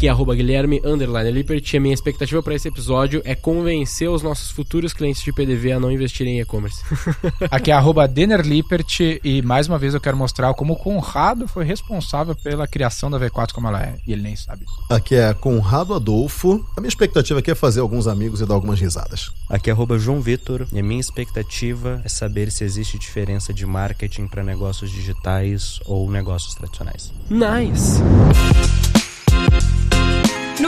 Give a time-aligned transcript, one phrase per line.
[0.00, 4.08] Aqui é arroba Guilherme Underline Lippert e a minha expectativa para esse episódio é convencer
[4.08, 6.82] os nossos futuros clientes de PDV a não investirem em e-commerce.
[7.50, 11.46] Aqui é arroba Denner Lippert e mais uma vez eu quero mostrar como o Conrado
[11.46, 13.96] foi responsável pela criação da V4 como ela é.
[14.06, 14.64] E ele nem sabe.
[14.88, 16.64] Aqui é Conrado Adolfo.
[16.74, 19.30] A minha expectativa aqui é fazer alguns amigos e dar algumas risadas.
[19.50, 23.66] Aqui é arroba João Vitor e a minha expectativa é saber se existe diferença de
[23.66, 27.12] marketing para negócios digitais ou negócios tradicionais.
[27.28, 28.00] Nice!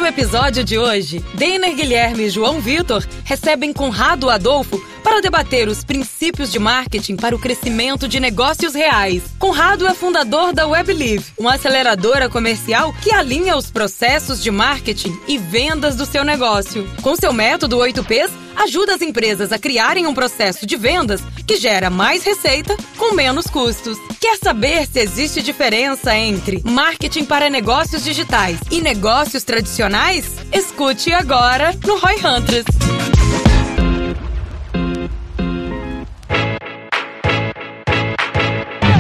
[0.03, 5.85] No episódio de hoje, Deiner Guilherme e João Vitor recebem Conrado Adolfo para debater os
[5.85, 9.23] princípios de marketing para o crescimento de negócios reais.
[9.39, 15.39] Conrado é fundador da WebLive, uma aceleradora comercial que alinha os processos de marketing e
[15.39, 16.85] vendas do seu negócio.
[17.01, 21.91] Com seu método 8Ps, ajuda as empresas a criarem um processo de vendas que gera
[21.91, 23.99] mais receita com menos custos.
[24.21, 30.25] Quer saber se existe diferença entre marketing para negócios digitais e negócios tradicionais?
[30.53, 32.65] Escute agora no Roy Hunters.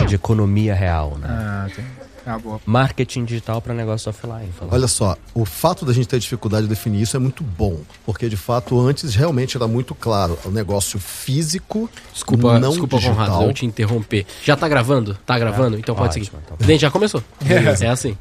[0.07, 1.27] De economia real, né?
[1.31, 2.02] Ah, tem.
[2.27, 2.61] Ah, boa.
[2.65, 4.51] Marketing digital para negócio offline.
[4.57, 4.73] falando.
[4.75, 8.29] Olha só, o fato da gente ter dificuldade de definir isso é muito bom, porque
[8.29, 13.27] de fato antes realmente era muito claro, o negócio físico, Desculpa, não desculpa digital.
[13.27, 14.27] Conrado, eu te interromper.
[14.45, 15.17] Já tá gravando?
[15.27, 15.79] Tá gravando?
[15.79, 16.39] Então pode ótimo, seguir.
[16.45, 16.57] então.
[16.67, 17.23] Dente, já começou.
[17.83, 18.17] É assim.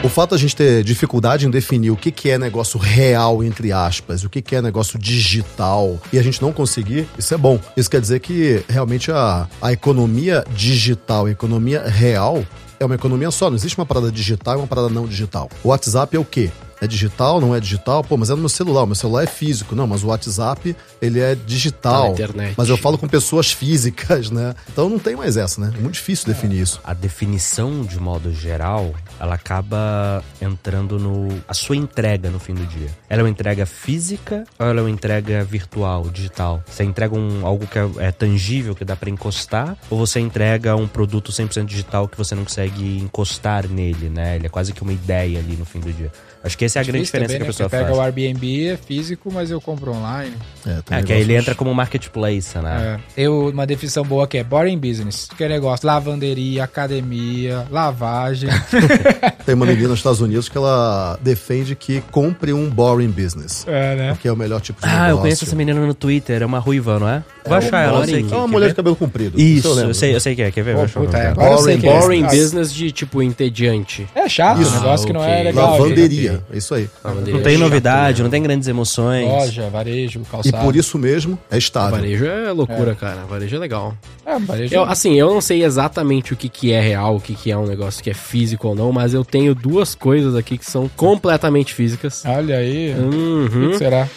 [0.00, 3.72] O fato da gente ter dificuldade em definir o que, que é negócio real, entre
[3.72, 7.58] aspas, o que, que é negócio digital, e a gente não conseguir, isso é bom.
[7.76, 12.44] Isso quer dizer que realmente a, a economia digital, a economia real,
[12.78, 13.50] é uma economia só.
[13.50, 15.50] Não existe uma parada digital e uma parada não digital.
[15.64, 16.52] O WhatsApp é o quê?
[16.80, 18.02] É digital, não é digital?
[18.04, 19.74] Pô, mas é no meu celular, o meu celular é físico.
[19.74, 22.04] Não, mas o WhatsApp, ele é Tá digital.
[22.04, 22.54] na internet.
[22.56, 24.54] Mas eu falo com pessoas físicas, né?
[24.72, 25.72] Então não tem mais essa, né?
[25.76, 26.80] É muito difícil definir isso.
[26.84, 31.28] A definição, de modo geral, ela acaba entrando no.
[31.48, 32.88] a sua entrega no fim do dia.
[33.08, 36.62] Ela é uma entrega física ou ela é uma entrega virtual, digital?
[36.66, 40.76] Você entrega um, algo que é, é tangível, que dá pra encostar, ou você entrega
[40.76, 44.36] um produto 100% digital que você não consegue encostar nele, né?
[44.36, 46.12] Ele é quase que uma ideia ali no fim do dia.
[46.42, 47.46] Acho que essa é a grande Difícil diferença também, que a né?
[47.52, 47.98] pessoa Você pega faz.
[47.98, 50.32] o Airbnb, é físico, mas eu compro online.
[50.66, 53.00] É, tem É, que aí ele entra como marketplace, né?
[53.16, 53.22] É.
[53.24, 55.28] Eu, uma definição boa que é boring business.
[55.36, 58.48] Que é negócio, lavanderia, academia, lavagem.
[59.44, 63.64] Tem uma menina nos Estados Unidos que ela defende que compre um boring business.
[63.66, 64.18] é, né?
[64.20, 65.10] Que é o melhor tipo de Ah, negócio.
[65.10, 67.22] eu conheço essa menina no Twitter, é uma ruiva, não é?
[67.46, 68.34] Vou achar ela, eu sei que.
[68.34, 68.72] É uma mulher ver?
[68.72, 69.40] de cabelo comprido.
[69.40, 69.90] Isso, lembro.
[69.90, 70.76] eu sei, eu sei que é, quer ver?
[70.76, 71.26] Eu puta, ver.
[71.26, 71.76] é, eu Boring, é.
[72.00, 74.06] Boring Ah, business de tipo entediante.
[74.14, 74.70] É chato, Isso.
[74.70, 75.78] um negócio que não é legal.
[75.78, 76.88] Lavanderia, é isso aí.
[77.32, 79.26] Não tem novidade, não tem grandes emoções.
[79.26, 80.64] Loja, varejo, E calçado.
[80.64, 81.96] por isso mesmo é estável.
[81.96, 83.24] Varejo é loucura, cara.
[83.28, 83.94] Varejo é legal.
[84.26, 84.74] É, varejo.
[84.74, 87.56] Eu, assim, eu não sei exatamente o que, que é real, o que, que é
[87.56, 90.88] um negócio que é físico ou não, mas eu tenho duas coisas aqui que são
[90.96, 92.22] completamente físicas.
[92.26, 92.94] Olha aí.
[92.94, 93.70] O Uhum.
[93.70, 94.08] que será?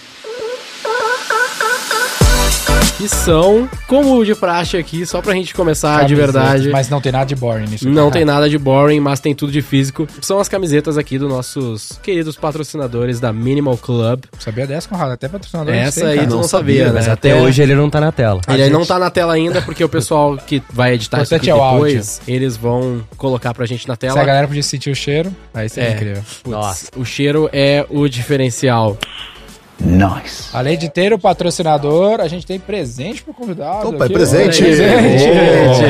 [3.02, 6.70] Que são, como de praxe aqui, só pra gente começar de Camisetas, verdade.
[6.70, 7.90] Mas não tem nada de boring nisso.
[7.90, 8.12] Não cara.
[8.12, 10.08] tem nada de boring, mas tem tudo de físico.
[10.22, 14.26] São as camisetas aqui dos nossos queridos patrocinadores da Minimal Club.
[14.38, 15.14] Sabia dessa, Conrado?
[15.14, 15.74] Até patrocinador.
[15.74, 16.28] Essa aí cara.
[16.28, 17.00] tu não, Não sabia, sabia, né?
[17.00, 18.40] Mas até hoje ele não tá na tela.
[18.48, 21.34] Ele A não gente- tá na tela ainda, porque o pessoal que vai editar isso
[21.34, 24.24] aqui é depois, eles vão colocar pra gente na Se a tela.
[24.24, 25.94] galera podia sentir o cheiro, aí seria É.
[25.96, 26.24] incrível.
[26.44, 28.96] Putz, O cheiro é o diferencial.
[30.54, 33.90] Além de ter o patrocinador, a gente tem presente pro convidado.
[33.90, 34.62] Opa, é aqui, presente.
[34.62, 34.66] ó.
[34.66, 35.84] Presente.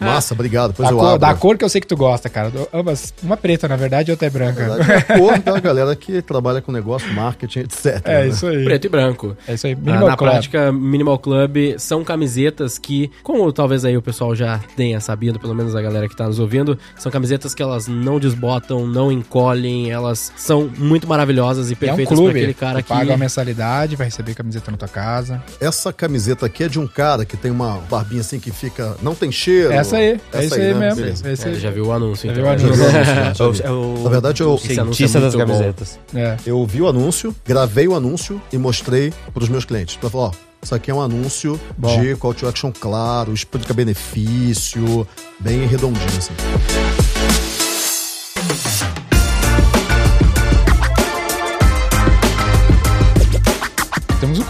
[0.00, 0.70] Oh, Massa, obrigado.
[0.70, 1.18] Depois Da eu cor, abro.
[1.20, 2.50] da cor que eu sei que tu gosta, cara.
[2.72, 4.66] Ambas, uma preta, na verdade, e outra é branca.
[4.66, 8.00] Na verdade, é a cor da galera que trabalha com negócio, marketing, etc.
[8.04, 8.28] É né?
[8.28, 8.64] isso aí.
[8.64, 9.36] Preto e branco.
[9.46, 9.72] É isso aí.
[9.74, 10.30] Ah, Minimal na Club.
[10.30, 15.54] prática, Minimal Club são camisetas que, como talvez aí o pessoal já tenha sabido, pelo
[15.54, 19.90] menos a galera que tá nos ouvindo, são camisetas que elas não desbotam, não encolhem,
[19.90, 22.38] elas são muito maravilhosas e É um perfeitas clube.
[22.38, 23.09] aquele cara que...
[23.10, 25.42] paga uma mensalidade, vai receber camiseta na tua casa.
[25.60, 28.96] Essa camiseta aqui é de um cara que tem uma barbinha assim que fica.
[29.02, 29.72] Não tem cheiro.
[29.72, 30.20] Essa aí.
[30.32, 30.94] É isso aí né?
[30.94, 31.04] mesmo.
[31.26, 31.60] É É, aí.
[31.60, 32.56] já viu o anúncio, Já então.
[32.56, 33.02] viu o Já anúncio.
[33.02, 35.40] vi o anúncio, É o, é Na verdade, eu- cientista é das bom.
[35.40, 35.98] camisetas.
[36.14, 36.36] É.
[36.46, 39.96] Eu vi o anúncio, gravei o anúncio e mostrei pros meus clientes.
[39.96, 40.32] Pra falar, ó,
[40.62, 42.00] isso aqui é um anúncio Bom.
[42.00, 45.06] de call to action claro, explica benefício,
[45.40, 46.32] bem redondinho assim.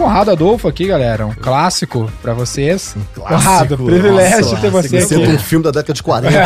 [0.00, 1.26] Conrado Adolfo aqui, galera.
[1.26, 2.97] Um clássico pra vocês.
[3.14, 3.43] Clássico.
[3.44, 5.29] Conrado, privilégio Nossa, ter você aqui.
[5.29, 6.31] um filme da década de 40.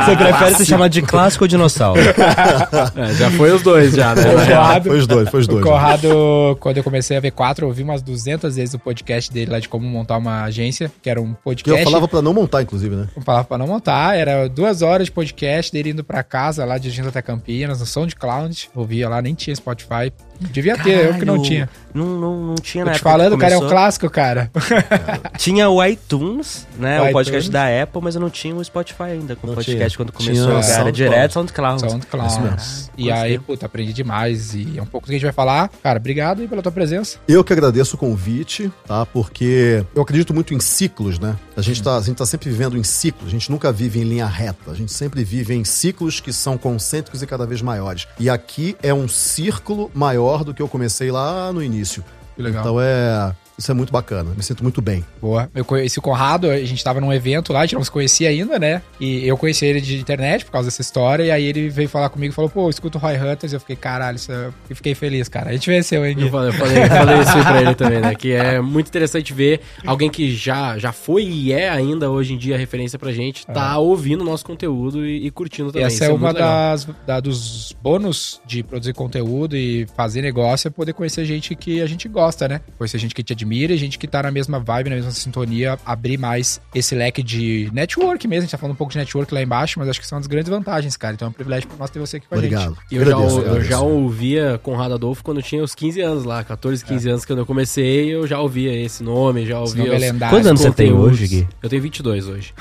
[0.00, 2.00] Você prefere ser chamado de clássico ou dinossauro?
[2.00, 4.22] É, já foi os dois, já, né?
[4.22, 5.62] Conrado, foi os dois, foi os dois.
[5.62, 9.30] o Conrado, quando eu comecei a ver quatro, eu ouvi umas 200 vezes o podcast
[9.30, 11.80] dele lá de como montar uma agência, que era um Que podcast.
[11.80, 13.08] eu falava pra não montar, inclusive, né?
[13.14, 16.78] Eu falava pra não montar, era duas horas de podcast dele indo pra casa, lá
[16.78, 18.70] dirigindo até Campinas, no SoundCloud.
[18.74, 20.10] Ouvia lá, nem tinha Spotify.
[20.40, 21.68] Devia ter, eu que não Caralho, tinha.
[21.92, 24.48] Não, não, não tinha na te época falando, cara, é um clássico, cara.
[25.36, 27.00] Tinha o iTunes, né?
[27.02, 27.50] O O, podcast iTunes.
[27.50, 29.34] da Apple, mas eu não tinha o Spotify ainda.
[29.34, 30.06] Com o podcast tinha.
[30.06, 30.92] quando Tinha começou, cara, era SoundCloud.
[30.96, 31.80] direto SoundCloud.
[31.80, 32.40] SoundCloud.
[32.42, 32.90] Mesmo.
[32.96, 34.54] E aí, puta, aprendi demais.
[34.54, 35.68] E é um pouco do que a gente vai falar.
[35.82, 37.18] Cara, obrigado aí pela tua presença.
[37.26, 39.04] Eu que agradeço o convite, tá?
[39.04, 41.34] Porque eu acredito muito em ciclos, né?
[41.56, 44.04] A gente, tá, a gente tá sempre vivendo em ciclos, a gente nunca vive em
[44.04, 48.06] linha reta, a gente sempre vive em ciclos que são concêntricos e cada vez maiores.
[48.18, 52.04] E aqui é um círculo maior do que eu comecei lá no início.
[52.36, 52.62] Que legal.
[52.62, 53.34] Então é.
[53.60, 55.04] Isso é muito bacana, me sinto muito bem.
[55.20, 55.50] Boa.
[55.54, 58.30] Eu conheci o Conrado, a gente tava num evento lá, a gente não se conhecia
[58.30, 58.80] ainda, né?
[58.98, 61.24] E eu conheci ele de internet por causa dessa história.
[61.24, 63.52] E aí ele veio falar comigo e falou, pô, eu escuto o Roy Hunters.
[63.52, 64.48] Eu fiquei, caralho, isso é...
[64.70, 65.50] e fiquei feliz, cara.
[65.50, 66.30] A gente venceu, hein, Eu Gui?
[66.30, 68.14] falei, eu falei, eu falei isso aí pra ele também, né?
[68.14, 72.38] Que é muito interessante ver alguém que já, já foi e é ainda hoje em
[72.38, 75.84] dia referência pra gente, tá ouvindo o nosso conteúdo e, e curtindo também.
[75.86, 80.70] Essa Isso é uma das da- dos bônus de produzir conteúdo e fazer negócio é
[80.70, 82.62] poder conhecer gente que a gente gosta, né?
[82.78, 85.78] Conhecer gente que te admira e gente que tá na mesma vibe, na mesma sintonia,
[85.84, 88.40] abrir mais esse leque de network mesmo.
[88.42, 90.20] A gente tá falando um pouco de network lá embaixo, mas acho que são uma
[90.20, 91.14] das grandes vantagens, cara.
[91.14, 92.54] Então é um privilégio pra nós ter você aqui com a gente.
[92.54, 92.76] Obrigado.
[92.90, 93.68] E eu, já, Agradeço, eu agradeço.
[93.70, 97.40] já ouvia Conrado Adolfo quando eu tinha os 15 anos lá, 14, 15 anos quando
[97.40, 100.36] eu comecei, eu já ouvia esse nome, já Esse ouvia nome é os lendário.
[100.36, 101.48] Quantos anos você tem hoje, Gui?
[101.62, 102.54] Eu tenho 22 hoje.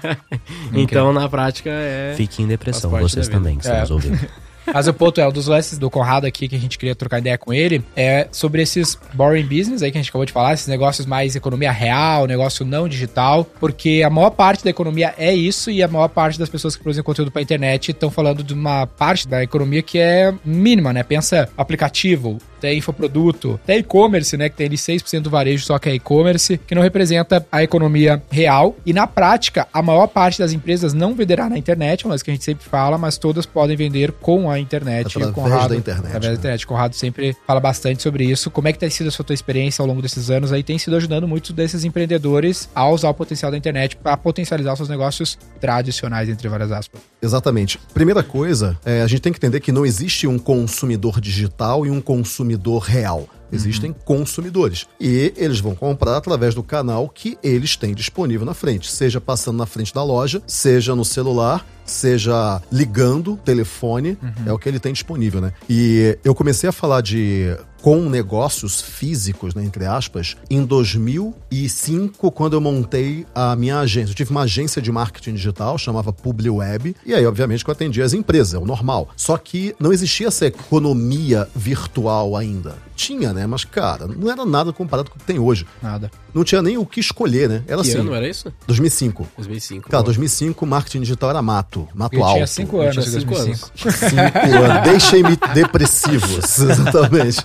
[0.72, 2.14] então, na prática, é...
[2.16, 3.80] Fiquem em depressão, vocês também, que estão É.
[3.80, 4.18] nos ouvindo.
[4.66, 7.18] Mas o ponto é, um dos lances do Conrado aqui que a gente queria trocar
[7.18, 10.54] ideia com ele é sobre esses boring business aí que a gente acabou de falar,
[10.54, 15.34] esses negócios mais economia real, negócio não digital, porque a maior parte da economia é
[15.34, 18.54] isso e a maior parte das pessoas que produzem conteúdo pra internet estão falando de
[18.54, 21.02] uma parte da economia que é mínima, né?
[21.02, 24.48] Pensa aplicativo, tem infoproduto, tem e-commerce, né?
[24.48, 28.22] Que tem ali 6% do varejo só que é e-commerce, que não representa a economia
[28.30, 28.76] real.
[28.86, 32.30] E na prática, a maior parte das empresas não venderá na internet, é coisa que
[32.30, 35.08] a gente sempre fala, mas todas podem vender com a internet.
[35.08, 36.36] Através Conrado- da internet, Através da né?
[36.36, 36.64] internet.
[36.64, 38.48] O Conrado sempre fala bastante sobre isso.
[38.50, 40.62] Como é que tem sido a sua tua experiência ao longo desses anos aí?
[40.62, 44.88] Tem sido ajudando muitos desses empreendedores a usar o potencial da internet para potencializar seus
[44.88, 47.00] negócios tradicionais, entre várias aspas.
[47.20, 47.78] Exatamente.
[47.92, 51.90] Primeira coisa, é, a gente tem que entender que não existe um consumidor digital e
[51.90, 53.28] um consumidor real.
[53.52, 54.86] Existem consumidores.
[54.98, 58.90] E eles vão comprar através do canal que eles têm disponível na frente.
[58.90, 64.16] Seja passando na frente da loja, seja no celular, seja ligando telefone,
[64.46, 65.52] é o que ele tem disponível, né?
[65.68, 72.52] E eu comecei a falar de com negócios físicos, né, entre aspas, em 2005, quando
[72.52, 74.12] eu montei a minha agência.
[74.12, 78.04] Eu tive uma agência de marketing digital, chamava PubliWeb, e aí, obviamente, que eu atendia
[78.04, 79.08] as empresas, é o normal.
[79.16, 82.76] Só que não existia essa economia virtual ainda.
[82.94, 83.46] Tinha, né?
[83.46, 85.66] Mas, cara, não era nada comparado com o que tem hoje.
[85.82, 86.10] Nada.
[86.34, 87.62] Não tinha nem o que escolher, né?
[87.66, 87.98] Era Que assim.
[87.98, 88.52] ano era isso?
[88.66, 89.28] 2005.
[89.36, 89.88] 2005.
[89.90, 90.06] Cara, Pô.
[90.06, 91.88] 2005, marketing digital era mato.
[91.94, 92.34] Mato Eu alto.
[92.34, 93.70] tinha 5 Eu anos tinha em cinco 2005.
[93.92, 94.82] Cinco anos.
[94.84, 96.58] Deixem-me depressivos.
[96.58, 97.44] Exatamente.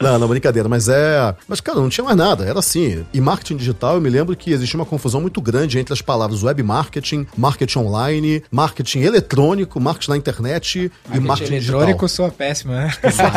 [0.00, 0.68] Não, não, brincadeira.
[0.68, 1.34] Mas é.
[1.48, 2.44] Mas, cara, não tinha mais nada.
[2.44, 3.04] Era assim.
[3.12, 6.42] E marketing digital, eu me lembro que existia uma confusão muito grande entre as palavras
[6.42, 12.08] web marketing, marketing online, marketing eletrônico, marketing na internet e marketing eletrônico digital.
[12.08, 12.92] soa péssimo, né?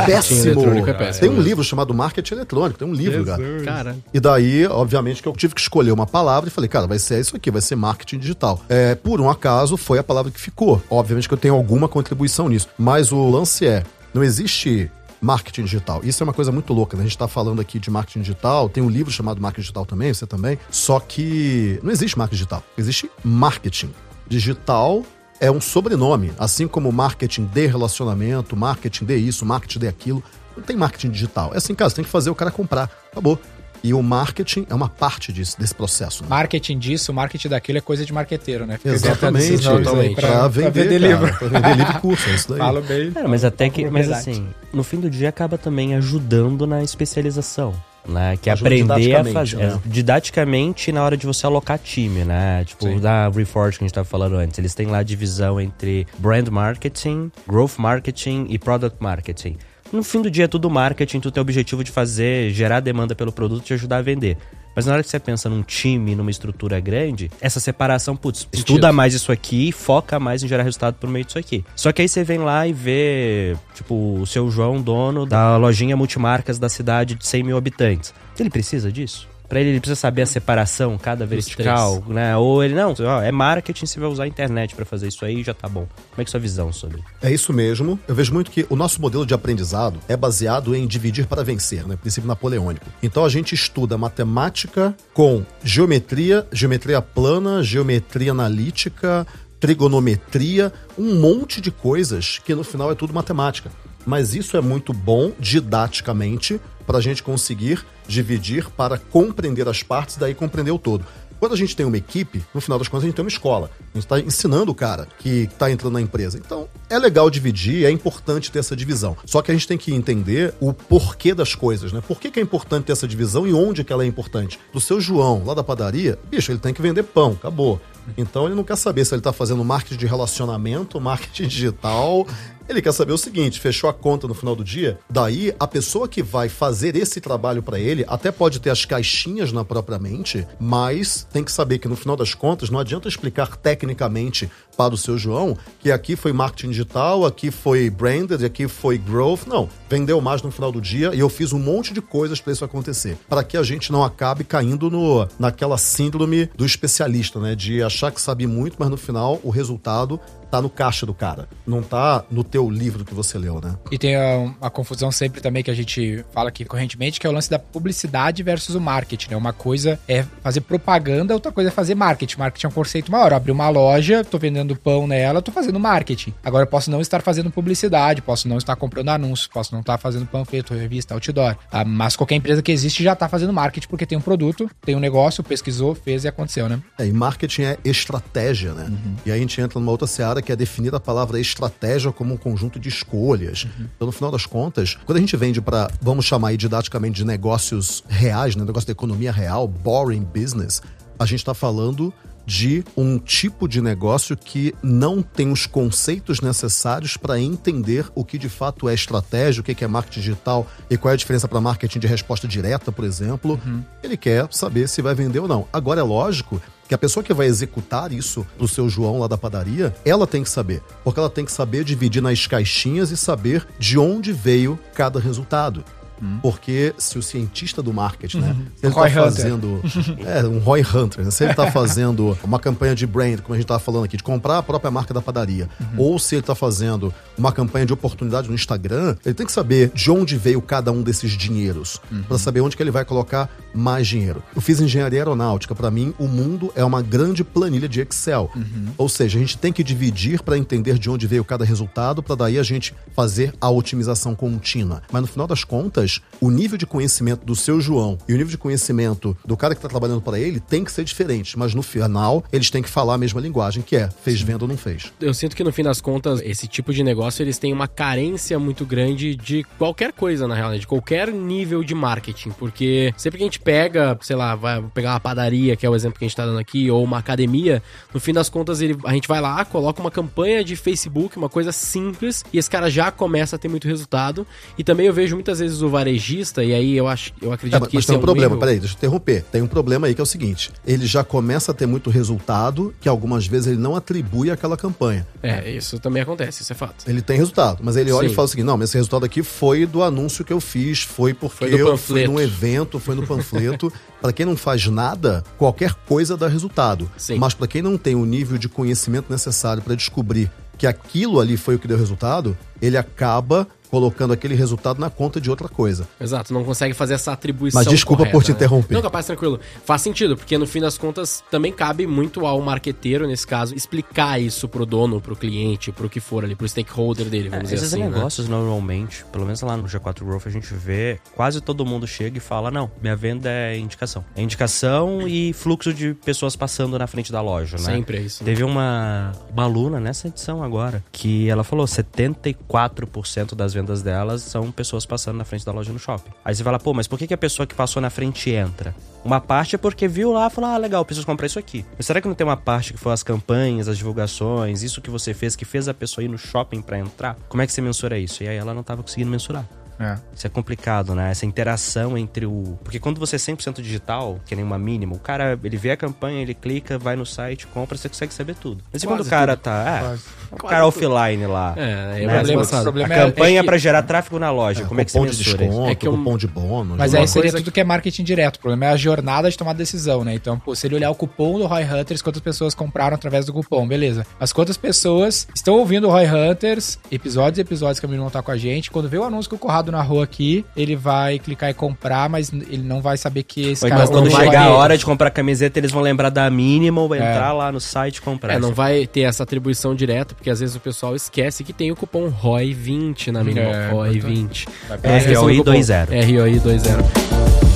[0.05, 0.41] Péssimo.
[0.51, 1.47] eletrônico é péssimo Tem um mesmo.
[1.47, 2.79] livro chamado Marketing Eletrônico.
[2.79, 3.43] Tem um livro, cara.
[3.63, 6.99] Cara, E daí, obviamente, que eu tive que escolher uma palavra e falei, cara, vai
[6.99, 8.61] ser isso aqui, vai ser marketing digital.
[8.69, 10.81] É, por um acaso, foi a palavra que ficou.
[10.89, 12.69] Obviamente que eu tenho alguma contribuição nisso.
[12.77, 16.01] Mas o lance é, não existe marketing digital.
[16.03, 17.03] Isso é uma coisa muito louca, né?
[17.03, 20.13] A gente tá falando aqui de marketing digital, tem um livro chamado Marketing Digital também,
[20.13, 20.59] você também.
[20.69, 22.63] Só que não existe marketing digital.
[22.77, 23.91] Existe marketing.
[24.27, 25.03] Digital
[25.39, 30.23] é um sobrenome, assim como marketing de relacionamento, marketing de isso, marketing de aquilo.
[30.55, 31.53] Não tem marketing digital.
[31.53, 32.89] É assim, cara, você tem que fazer o cara comprar.
[33.11, 33.39] Acabou.
[33.87, 36.23] E o marketing é uma parte disso, desse processo.
[36.23, 36.29] Né?
[36.29, 38.75] Marketing disso, marketing daquilo é coisa de marqueteiro, né?
[38.75, 41.37] Fica Exatamente, pra, vender, vender cara, livro.
[41.37, 42.57] Pra vender livro e curso, é isso daí.
[42.57, 43.13] Falo bem.
[43.15, 43.89] É, mas até que.
[43.89, 47.73] Mas assim, no fim do dia acaba também ajudando na especialização.
[48.05, 49.57] Né, que é Ajuda aprender a didaticamente, fazer.
[49.57, 49.81] né?
[49.85, 52.63] é, didaticamente na hora de você alocar time, né?
[52.63, 52.99] Tipo, Sim.
[53.01, 54.57] da Reforge que a gente tava falando antes.
[54.57, 59.57] Eles têm lá a divisão entre brand marketing, growth marketing e product marketing.
[59.91, 63.15] No fim do dia é tudo marketing, tu tem o objetivo de fazer, gerar demanda
[63.15, 64.37] pelo produto e te ajudar a vender.
[64.75, 68.93] Mas na hora que você pensa num time, numa estrutura grande, essa separação, putz, estuda
[68.93, 71.65] mais isso aqui, foca mais em gerar resultado por meio disso aqui.
[71.75, 75.97] Só que aí você vem lá e vê, tipo, o seu João, dono da lojinha
[75.97, 78.13] multimarcas da cidade de 100 mil habitantes.
[78.39, 79.27] Ele precisa disso?
[79.47, 82.35] Pra ele, ele precisa saber a separação, cada vertical, né?
[82.35, 85.43] Ou ele, não, ó, é marketing, você vai usar a internet para fazer isso aí
[85.43, 85.87] já tá bom.
[86.11, 87.01] Como é que é a sua visão sobre?
[87.21, 87.99] É isso mesmo.
[88.07, 91.87] Eu vejo muito que o nosso modelo de aprendizado é baseado em dividir para vencer,
[91.87, 91.95] né?
[91.95, 92.85] Princípio napoleônico.
[93.01, 99.25] Então a gente estuda matemática com geometria, geometria plana, geometria analítica,
[99.59, 103.71] trigonometria, um monte de coisas que no final é tudo matemática.
[104.05, 110.15] Mas isso é muito bom didaticamente para a gente conseguir dividir para compreender as partes,
[110.15, 111.05] daí compreender o todo.
[111.39, 113.69] Quando a gente tem uma equipe, no final das contas a gente tem uma escola.
[113.79, 116.37] A gente está ensinando o cara que está entrando na empresa.
[116.37, 119.15] Então, é legal dividir, é importante ter essa divisão.
[119.23, 122.01] Só que a gente tem que entender o porquê das coisas, né?
[122.07, 124.59] Por que, que é importante ter essa divisão e onde que ela é importante?
[124.73, 127.79] Do seu João, lá da padaria, bicho, ele tem que vender pão, acabou.
[128.17, 132.25] Então ele não quer saber se ele está fazendo marketing de relacionamento, marketing digital.
[132.69, 136.07] Ele quer saber o seguinte: fechou a conta no final do dia, daí a pessoa
[136.07, 140.45] que vai fazer esse trabalho para ele até pode ter as caixinhas na própria mente,
[140.59, 144.97] mas tem que saber que no final das contas não adianta explicar tecnicamente para o
[144.97, 149.47] seu João que aqui foi marketing digital, aqui foi branded, aqui foi growth.
[149.47, 152.53] Não, vendeu mais no final do dia e eu fiz um monte de coisas para
[152.53, 157.55] isso acontecer, para que a gente não acabe caindo no naquela síndrome do especialista, né,
[157.55, 160.19] de achar que sabe muito, mas no final o resultado
[160.49, 163.75] tá no caixa do cara, não tá no teu livro que você leu, né?
[163.91, 167.29] E tem a, a, confusão sempre também que a gente fala aqui correntemente, que é
[167.29, 169.37] o lance da publicidade versus o marketing, né?
[169.37, 172.39] Uma coisa é fazer propaganda, outra coisa é fazer marketing.
[172.39, 173.33] Marketing é um conceito maior.
[173.33, 176.33] Abrir uma loja, tô vendendo pão nela, tô fazendo marketing.
[176.43, 179.97] Agora eu posso não estar fazendo publicidade, posso não estar comprando anúncios, posso não estar
[179.97, 181.55] fazendo panfleto, revista, outdoor.
[181.69, 181.83] Tá?
[181.83, 184.99] Mas qualquer empresa que existe já tá fazendo marketing porque tem um produto, tem um
[184.99, 186.81] negócio, pesquisou, fez e aconteceu, né?
[186.97, 188.85] É, e marketing é estratégia, né?
[188.89, 189.15] Uhum.
[189.25, 192.33] E aí a gente entra numa outra seara que é definir a palavra estratégia como
[192.33, 193.63] um conjunto de escolhas.
[193.63, 193.87] Uhum.
[193.95, 197.25] Então, no final das contas, quando a gente vende para, vamos chamar aí didaticamente de
[197.25, 200.81] negócios reais, né, negócio da economia real, boring business,
[201.19, 202.13] a gente está falando
[202.47, 208.37] de um tipo de negócio que não tem os conceitos necessários para entender o que
[208.37, 211.59] de fato é estratégia, o que é marketing digital e qual é a diferença para
[211.59, 213.59] marketing de resposta direta, por exemplo.
[213.65, 213.83] Uhum.
[214.01, 215.67] Ele quer saber se vai vender ou não.
[215.73, 219.37] Agora, é lógico que a pessoa que vai executar isso pro seu João lá da
[219.37, 220.81] padaria, ela tem que saber.
[221.03, 225.83] Porque ela tem que saber dividir nas caixinhas e saber de onde veio cada resultado.
[226.21, 226.39] Hum.
[226.41, 228.55] Porque se o cientista do marketing, né?
[228.75, 229.81] Se ele Roy tá fazendo.
[230.25, 231.31] é, um Roy Hunter, né?
[231.31, 234.23] Se ele tá fazendo uma campanha de brand, como a gente tava falando aqui, de
[234.23, 235.87] comprar a própria marca da padaria, uhum.
[235.97, 239.91] ou se ele tá fazendo uma campanha de oportunidade no Instagram, ele tem que saber
[239.93, 242.23] de onde veio cada um desses dinheiros, uhum.
[242.23, 244.41] para saber onde que ele vai colocar mais dinheiro.
[244.55, 248.49] Eu fiz engenharia aeronáutica, para mim, o mundo é uma grande planilha de Excel.
[248.55, 248.87] Uhum.
[248.97, 252.35] Ou seja, a gente tem que dividir para entender de onde veio cada resultado, para
[252.35, 255.01] daí a gente fazer a otimização contínua.
[255.11, 256.06] Mas no final das contas,
[256.41, 259.79] o nível de conhecimento do seu João e o nível de conhecimento do cara que
[259.79, 263.15] está trabalhando para ele tem que ser diferente, mas no final eles têm que falar
[263.15, 265.11] a mesma linguagem, que é fez venda ou não fez.
[265.19, 268.57] Eu sinto que no fim das contas, esse tipo de negócio eles têm uma carência
[268.59, 273.43] muito grande de qualquer coisa, na realidade, de qualquer nível de marketing, porque sempre que
[273.43, 276.27] a gente pega, sei lá, vai pegar uma padaria, que é o exemplo que a
[276.27, 277.81] gente está dando aqui, ou uma academia,
[278.13, 281.49] no fim das contas ele, a gente vai lá, coloca uma campanha de Facebook, uma
[281.49, 284.45] coisa simples, e esse cara já começa a ter muito resultado.
[284.77, 287.87] E também eu vejo muitas vezes o varejista, e aí eu acho, eu acredito é,
[287.87, 288.59] que mas tem um, é um problema, nível...
[288.59, 289.43] peraí, deixa eu interromper.
[289.51, 292.93] Tem um problema aí que é o seguinte: ele já começa a ter muito resultado
[293.01, 295.27] que algumas vezes ele não atribui àquela campanha.
[295.41, 297.03] É, isso também acontece, isso é fato.
[297.07, 298.33] Ele tem resultado, mas ele olha Sim.
[298.33, 301.01] e fala o seguinte: não, mas esse resultado aqui foi do anúncio que eu fiz,
[301.01, 303.91] foi porque foi eu fui num evento, foi no panfleto.
[304.21, 307.09] para quem não faz nada, qualquer coisa dá resultado.
[307.17, 307.37] Sim.
[307.37, 311.57] Mas para quem não tem o nível de conhecimento necessário para descobrir que aquilo ali
[311.57, 316.07] foi o que deu resultado, ele acaba colocando aquele resultado na conta de outra coisa.
[316.19, 317.79] Exato, não consegue fazer essa atribuição.
[317.79, 318.55] Mas desculpa correta, por te né?
[318.55, 318.93] interromper.
[318.93, 319.59] Não, capaz, tranquilo.
[319.85, 324.39] Faz sentido, porque no fim das contas também cabe muito ao marqueteiro, nesse caso, explicar
[324.39, 327.85] isso pro dono, pro cliente, pro que for ali, pro stakeholder dele, vamos é, dizer
[327.85, 327.97] assim.
[327.97, 328.15] Esses né?
[328.15, 328.55] negócios, né?
[328.55, 332.41] normalmente, pelo menos lá no G4 Growth, a gente vê quase todo mundo chega e
[332.41, 334.23] fala: não, minha venda é indicação.
[334.35, 337.83] É indicação e fluxo de pessoas passando na frente da loja, né?
[337.83, 338.43] Sempre é isso.
[338.43, 338.51] Né?
[338.51, 344.71] Teve uma, uma aluna nessa edição agora que ela falou: 74% das vendas delas são
[344.71, 346.31] pessoas passando na frente da loja no shopping.
[346.43, 348.95] Aí você fala, pô, mas por que, a pessoa que passou na frente entra?
[349.23, 351.85] Uma parte é porque viu lá e falou, ah, legal, preciso comprar isso aqui.
[351.95, 355.09] Mas será que não tem uma parte que foi as campanhas, as divulgações, isso que
[355.09, 357.37] você fez, que fez a pessoa ir no shopping para entrar?
[357.47, 358.43] Como é que você mensura isso?
[358.43, 359.65] E aí ela não tava conseguindo mensurar.
[359.99, 360.15] É.
[360.35, 361.31] Isso é complicado, né?
[361.31, 362.77] Essa interação entre o.
[362.83, 365.97] Porque quando você é 100% digital, que nem uma mínima, o cara, ele vê a
[365.97, 368.83] campanha, ele clica, vai no site, compra, você consegue saber tudo.
[368.93, 369.63] Mas e quando o cara tudo.
[369.63, 370.13] tá.
[370.13, 371.73] É, o cara offline lá.
[371.75, 371.81] É,
[372.23, 372.33] é né?
[372.37, 374.85] problema- o problema a é- campanha é que- pra gerar tráfego na loja.
[374.85, 375.69] Como é que você cupom de mensura isso?
[375.71, 376.97] desconto, É que eu- cupom de bônus.
[376.97, 378.57] Mas aí seria tudo que é marketing direto.
[378.57, 380.33] O problema é a jornada de tomar decisão, né?
[380.33, 383.53] Então, pô, se ele olhar o cupom do Roy Hunters, quantas pessoas compraram através do
[383.53, 384.25] cupom, beleza.
[384.39, 388.41] Mas quantas pessoas estão ouvindo o Roy Hunters, episódios e episódios que a menina tá
[388.41, 391.69] com a gente, quando vê o anúncio que o Corrado narrou aqui, ele vai clicar
[391.69, 394.03] e comprar, mas ele não vai saber que esse Ou cara...
[394.03, 394.75] então, quando chegar a ele.
[394.75, 398.21] hora de comprar camiseta, eles vão lembrar da mínima ou entrar lá no site e
[398.21, 398.53] comprar.
[398.53, 401.91] É, não vai ter essa atribuição direta, porque às vezes o pessoal esquece que tem
[401.91, 403.67] o cupom ROI20 na mínima.
[403.67, 404.67] É, ROI20.
[404.87, 405.71] Vai É, esqueçam do ROI cupom.
[405.71, 405.85] 20.
[406.11, 407.66] ROI20.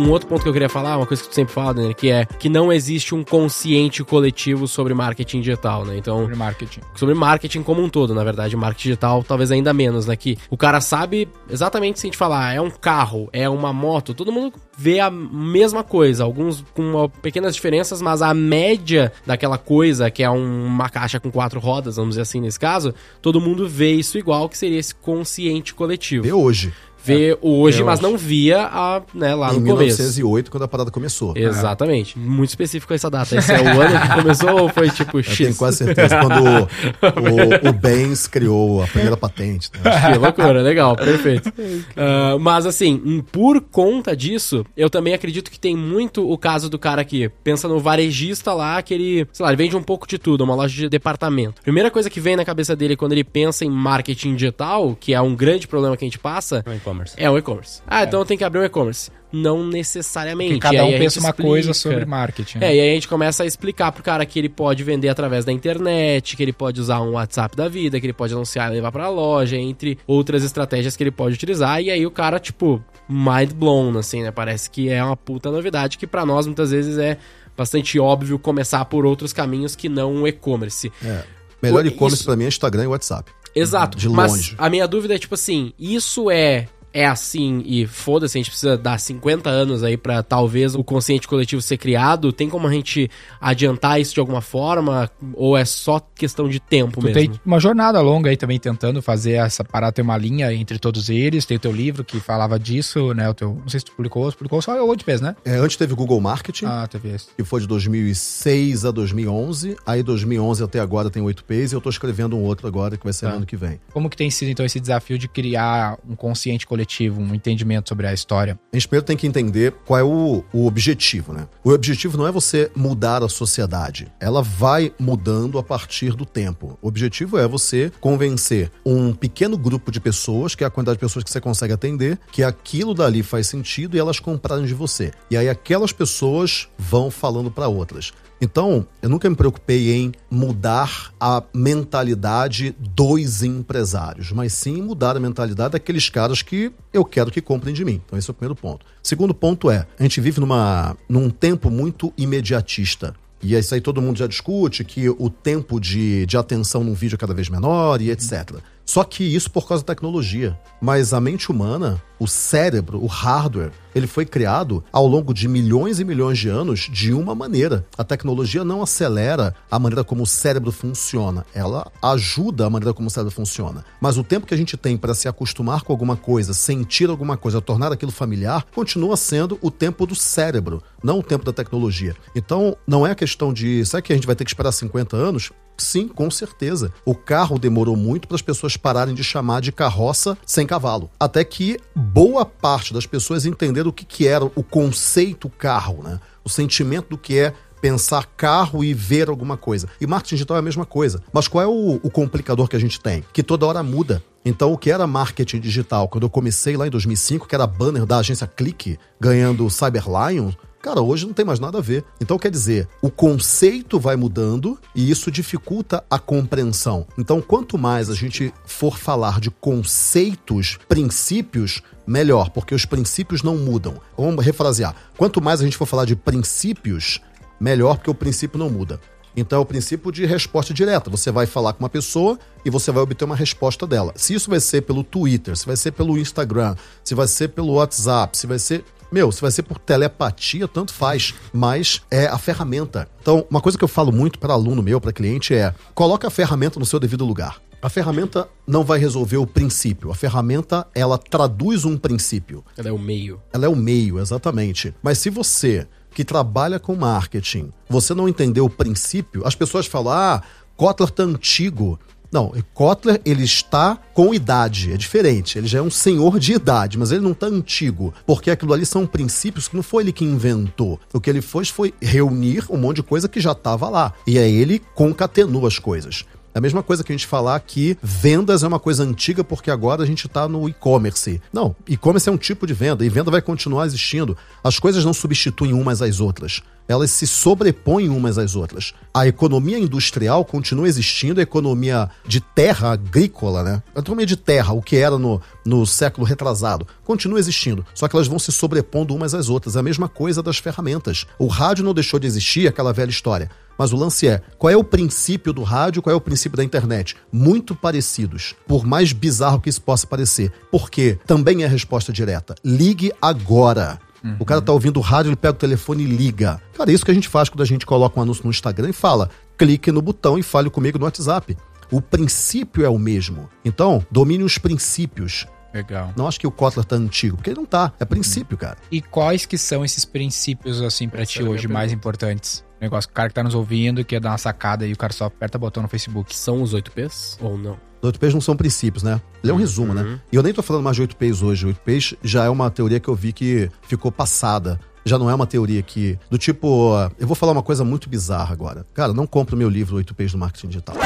[0.00, 2.10] Um outro ponto que eu queria falar, uma coisa que tu sempre fala, né, que
[2.10, 5.96] é que não existe um consciente coletivo sobre marketing digital, né?
[5.96, 6.80] Então, Sobre marketing.
[6.94, 10.16] sobre marketing como um todo, na verdade, marketing digital talvez ainda menos, né?
[10.16, 14.14] Que o cara sabe exatamente se a gente falar, é um carro, é uma moto,
[14.14, 20.10] todo mundo vê a mesma coisa, alguns com pequenas diferenças, mas a média daquela coisa,
[20.10, 23.68] que é um- uma caixa com quatro rodas, vamos dizer assim nesse caso, todo mundo
[23.68, 26.24] vê isso igual, que seria esse consciente coletivo.
[26.24, 26.72] Vê hoje.
[27.02, 28.08] Vê hoje, eu mas acho.
[28.08, 29.98] não via a, né, lá em no começo.
[29.98, 31.32] 1908, quando a parada começou.
[31.36, 32.18] Exatamente.
[32.18, 33.36] Muito específico essa data.
[33.36, 35.36] Esse é o ano que começou ou foi tipo Eu X?
[35.38, 39.70] tenho quase certeza quando o, o, o Benz criou a primeira patente.
[39.82, 39.90] Né?
[40.12, 41.52] Que loucura, legal, perfeito.
[41.96, 46.78] Ah, mas assim, por conta disso, eu também acredito que tem muito o caso do
[46.78, 50.18] cara que pensa no varejista lá, que ele, sei lá, ele vende um pouco de
[50.18, 51.62] tudo, uma loja de departamento.
[51.62, 55.20] Primeira coisa que vem na cabeça dele quando ele pensa em marketing digital, que é
[55.20, 57.14] um grande problema que a gente passa, No e-commerce.
[57.16, 57.82] é o e-commerce.
[57.86, 59.10] Ah, então eu tenho que abrir um e-commerce.
[59.32, 60.54] Não necessariamente.
[60.54, 61.94] Porque cada um pensa uma coisa explica.
[61.94, 62.58] sobre marketing.
[62.58, 62.66] né?
[62.72, 65.44] É, e aí a gente começa a explicar pro cara que ele pode vender através
[65.44, 68.74] da internet, que ele pode usar um WhatsApp da vida, que ele pode anunciar e
[68.74, 71.80] levar pra loja, entre outras estratégias que ele pode utilizar.
[71.80, 74.32] E aí o cara, tipo, mind blown, assim, né?
[74.32, 77.16] Parece que é uma puta novidade que pra nós muitas vezes é
[77.56, 80.90] bastante óbvio começar por outros caminhos que não o e-commerce.
[81.04, 81.22] É.
[81.62, 83.30] Melhor e-commerce isso- pra mim é Instagram e WhatsApp.
[83.54, 83.98] Exato.
[83.98, 84.54] De mas longe.
[84.58, 86.66] a minha dúvida é, tipo assim, isso é.
[86.92, 91.28] É assim e foda-se, a gente precisa dar 50 anos aí pra talvez o consciente
[91.28, 92.32] coletivo ser criado.
[92.32, 93.08] Tem como a gente
[93.40, 95.10] adiantar isso de alguma forma?
[95.34, 97.14] Ou é só questão de tempo Tu mesmo?
[97.20, 101.08] tem uma jornada longa aí também tentando fazer essa parada ter uma linha entre todos
[101.08, 101.44] eles.
[101.44, 103.28] Tem o teu livro que falava disso, né?
[103.28, 105.36] O teu, não sei se tu publicou, tu publicou só o WordPress, né?
[105.44, 107.28] É, antes teve Google Marketing, Ah, teve esse.
[107.36, 107.66] que foi de
[108.14, 109.76] 2006 a 2011.
[109.86, 113.04] Aí 2011 até agora tem 8 Ps e eu tô escrevendo um outro agora que
[113.04, 113.30] vai ser Tá.
[113.32, 113.80] no ano que vem.
[113.92, 116.79] Como que tem sido então esse desafio de criar um consciente coletivo,
[117.20, 118.58] um entendimento sobre a história?
[118.72, 121.48] A gente primeiro tem que entender qual é o, o objetivo, né?
[121.64, 124.08] O objetivo não é você mudar a sociedade.
[124.20, 126.78] Ela vai mudando a partir do tempo.
[126.80, 131.00] O objetivo é você convencer um pequeno grupo de pessoas, que é a quantidade de
[131.00, 135.12] pessoas que você consegue atender, que aquilo dali faz sentido e elas comprarem de você.
[135.30, 138.12] E aí aquelas pessoas vão falando para outras.
[138.40, 145.20] Então, eu nunca me preocupei em mudar a mentalidade dos empresários, mas sim mudar a
[145.20, 148.00] mentalidade daqueles caras que eu quero que comprem de mim.
[148.06, 148.86] Então, esse é o primeiro ponto.
[149.02, 153.14] Segundo ponto é: a gente vive numa, num tempo muito imediatista.
[153.42, 157.14] E isso aí todo mundo já discute, que o tempo de, de atenção num vídeo
[157.16, 158.56] é cada vez menor e etc.
[158.90, 160.58] Só que isso por causa da tecnologia.
[160.80, 166.00] Mas a mente humana, o cérebro, o hardware, ele foi criado ao longo de milhões
[166.00, 167.86] e milhões de anos de uma maneira.
[167.96, 173.06] A tecnologia não acelera a maneira como o cérebro funciona, ela ajuda a maneira como
[173.06, 173.84] o cérebro funciona.
[174.00, 177.36] Mas o tempo que a gente tem para se acostumar com alguma coisa, sentir alguma
[177.36, 182.16] coisa, tornar aquilo familiar, continua sendo o tempo do cérebro, não o tempo da tecnologia.
[182.34, 185.16] Então, não é a questão de, será que a gente vai ter que esperar 50
[185.16, 185.52] anos?
[185.80, 186.92] Sim, com certeza.
[187.04, 191.10] O carro demorou muito para as pessoas pararem de chamar de carroça sem cavalo.
[191.18, 196.20] Até que boa parte das pessoas entenderam o que, que era o conceito carro, né?
[196.44, 199.88] O sentimento do que é pensar carro e ver alguma coisa.
[200.00, 201.22] E marketing digital é a mesma coisa.
[201.32, 203.24] Mas qual é o, o complicador que a gente tem?
[203.32, 204.22] Que toda hora muda.
[204.44, 208.06] Então, o que era marketing digital, quando eu comecei lá em 2005, que era banner
[208.06, 210.50] da agência Clique, ganhando Cyber Lion,
[210.82, 212.04] Cara, hoje não tem mais nada a ver.
[212.18, 217.06] Então, quer dizer, o conceito vai mudando e isso dificulta a compreensão.
[217.18, 223.58] Então, quanto mais a gente for falar de conceitos, princípios, melhor, porque os princípios não
[223.58, 224.00] mudam.
[224.16, 224.94] Vamos refrasear.
[225.18, 227.20] Quanto mais a gente for falar de princípios,
[227.60, 228.98] melhor, porque o princípio não muda.
[229.36, 231.10] Então é o princípio de resposta direta.
[231.10, 234.12] Você vai falar com uma pessoa e você vai obter uma resposta dela.
[234.16, 237.74] Se isso vai ser pelo Twitter, se vai ser pelo Instagram, se vai ser pelo
[237.74, 241.34] WhatsApp, se vai ser Meu, se vai ser por telepatia, tanto faz.
[241.52, 243.08] Mas é a ferramenta.
[243.20, 246.30] Então, uma coisa que eu falo muito para aluno meu, para cliente, é coloca a
[246.30, 247.60] ferramenta no seu devido lugar.
[247.82, 250.10] A ferramenta não vai resolver o princípio.
[250.10, 252.62] A ferramenta, ela traduz um princípio.
[252.76, 253.40] Ela é o meio.
[253.52, 254.94] Ela é o meio, exatamente.
[255.02, 260.12] Mas se você que trabalha com marketing, você não entendeu o princípio, as pessoas falam:
[260.12, 260.42] "Ah,
[260.76, 261.98] Kotler tá antigo".
[262.32, 265.58] Não, Kotler ele está com idade, é diferente.
[265.58, 268.86] Ele já é um senhor de idade, mas ele não está antigo, porque aquilo ali
[268.86, 271.00] são princípios que não foi ele que inventou.
[271.12, 274.12] O que ele fez foi reunir um monte de coisa que já estava lá.
[274.26, 276.24] E aí ele concatenou as coisas.
[276.54, 279.70] É a mesma coisa que a gente falar que vendas é uma coisa antiga porque
[279.70, 281.40] agora a gente está no e-commerce.
[281.52, 284.36] Não, e-commerce é um tipo de venda e venda vai continuar existindo.
[284.62, 286.60] As coisas não substituem umas às outras.
[286.88, 288.94] Elas se sobrepõem umas às outras.
[289.14, 293.80] A economia industrial continua existindo, a economia de terra agrícola, né?
[293.94, 297.86] A economia de terra, o que era no, no século retrasado, continua existindo.
[297.94, 299.76] Só que elas vão se sobrepondo umas às outras.
[299.76, 301.28] É a mesma coisa das ferramentas.
[301.38, 303.48] O rádio não deixou de existir, aquela velha história.
[303.80, 306.62] Mas o lance é, qual é o princípio do rádio, qual é o princípio da
[306.62, 307.16] internet?
[307.32, 310.52] Muito parecidos, por mais bizarro que isso possa parecer.
[310.70, 312.54] Porque também é resposta direta.
[312.62, 313.98] Ligue agora.
[314.22, 314.36] Uhum.
[314.38, 316.60] O cara tá ouvindo o rádio, ele pega o telefone e liga.
[316.76, 318.90] Cara, é isso que a gente faz quando a gente coloca um anúncio no Instagram
[318.90, 321.56] e fala: clique no botão e fale comigo no WhatsApp.
[321.90, 323.48] O princípio é o mesmo.
[323.64, 325.46] Então, domine os princípios.
[325.72, 326.12] Legal.
[326.14, 327.94] Não acho que o Kotler tá antigo, porque ele não tá.
[327.98, 328.76] É princípio, cara.
[328.90, 332.62] E quais que são esses princípios, assim, pra ti hoje, mais importantes?
[332.80, 335.26] Negócio, o cara que tá nos ouvindo, quer dar uma sacada e o cara só
[335.26, 336.34] aperta o botão no Facebook.
[336.34, 337.76] São os 8Ps ou não?
[338.00, 339.20] Os 8Ps não são princípios, né?
[339.42, 340.18] Ele é um resumo, né?
[340.32, 341.66] E eu nem tô falando mais de 8Ps hoje.
[341.66, 344.80] 8Ps já é uma teoria que eu vi que ficou passada.
[345.04, 346.18] Já não é uma teoria que.
[346.30, 348.86] Do tipo, eu vou falar uma coisa muito bizarra agora.
[348.94, 350.96] Cara, não compra o meu livro 8Ps do Marketing Digital.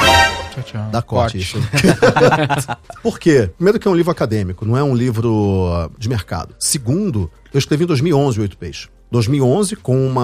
[0.55, 0.89] Tchau, tchau.
[0.91, 1.57] Dá corte, isso.
[3.03, 3.49] Por quê?
[3.55, 6.55] Primeiro que é um livro acadêmico, não é um livro de mercado.
[6.57, 8.89] Segundo, eu escrevi em 2011 o 8Ps.
[9.11, 10.15] 2011 com um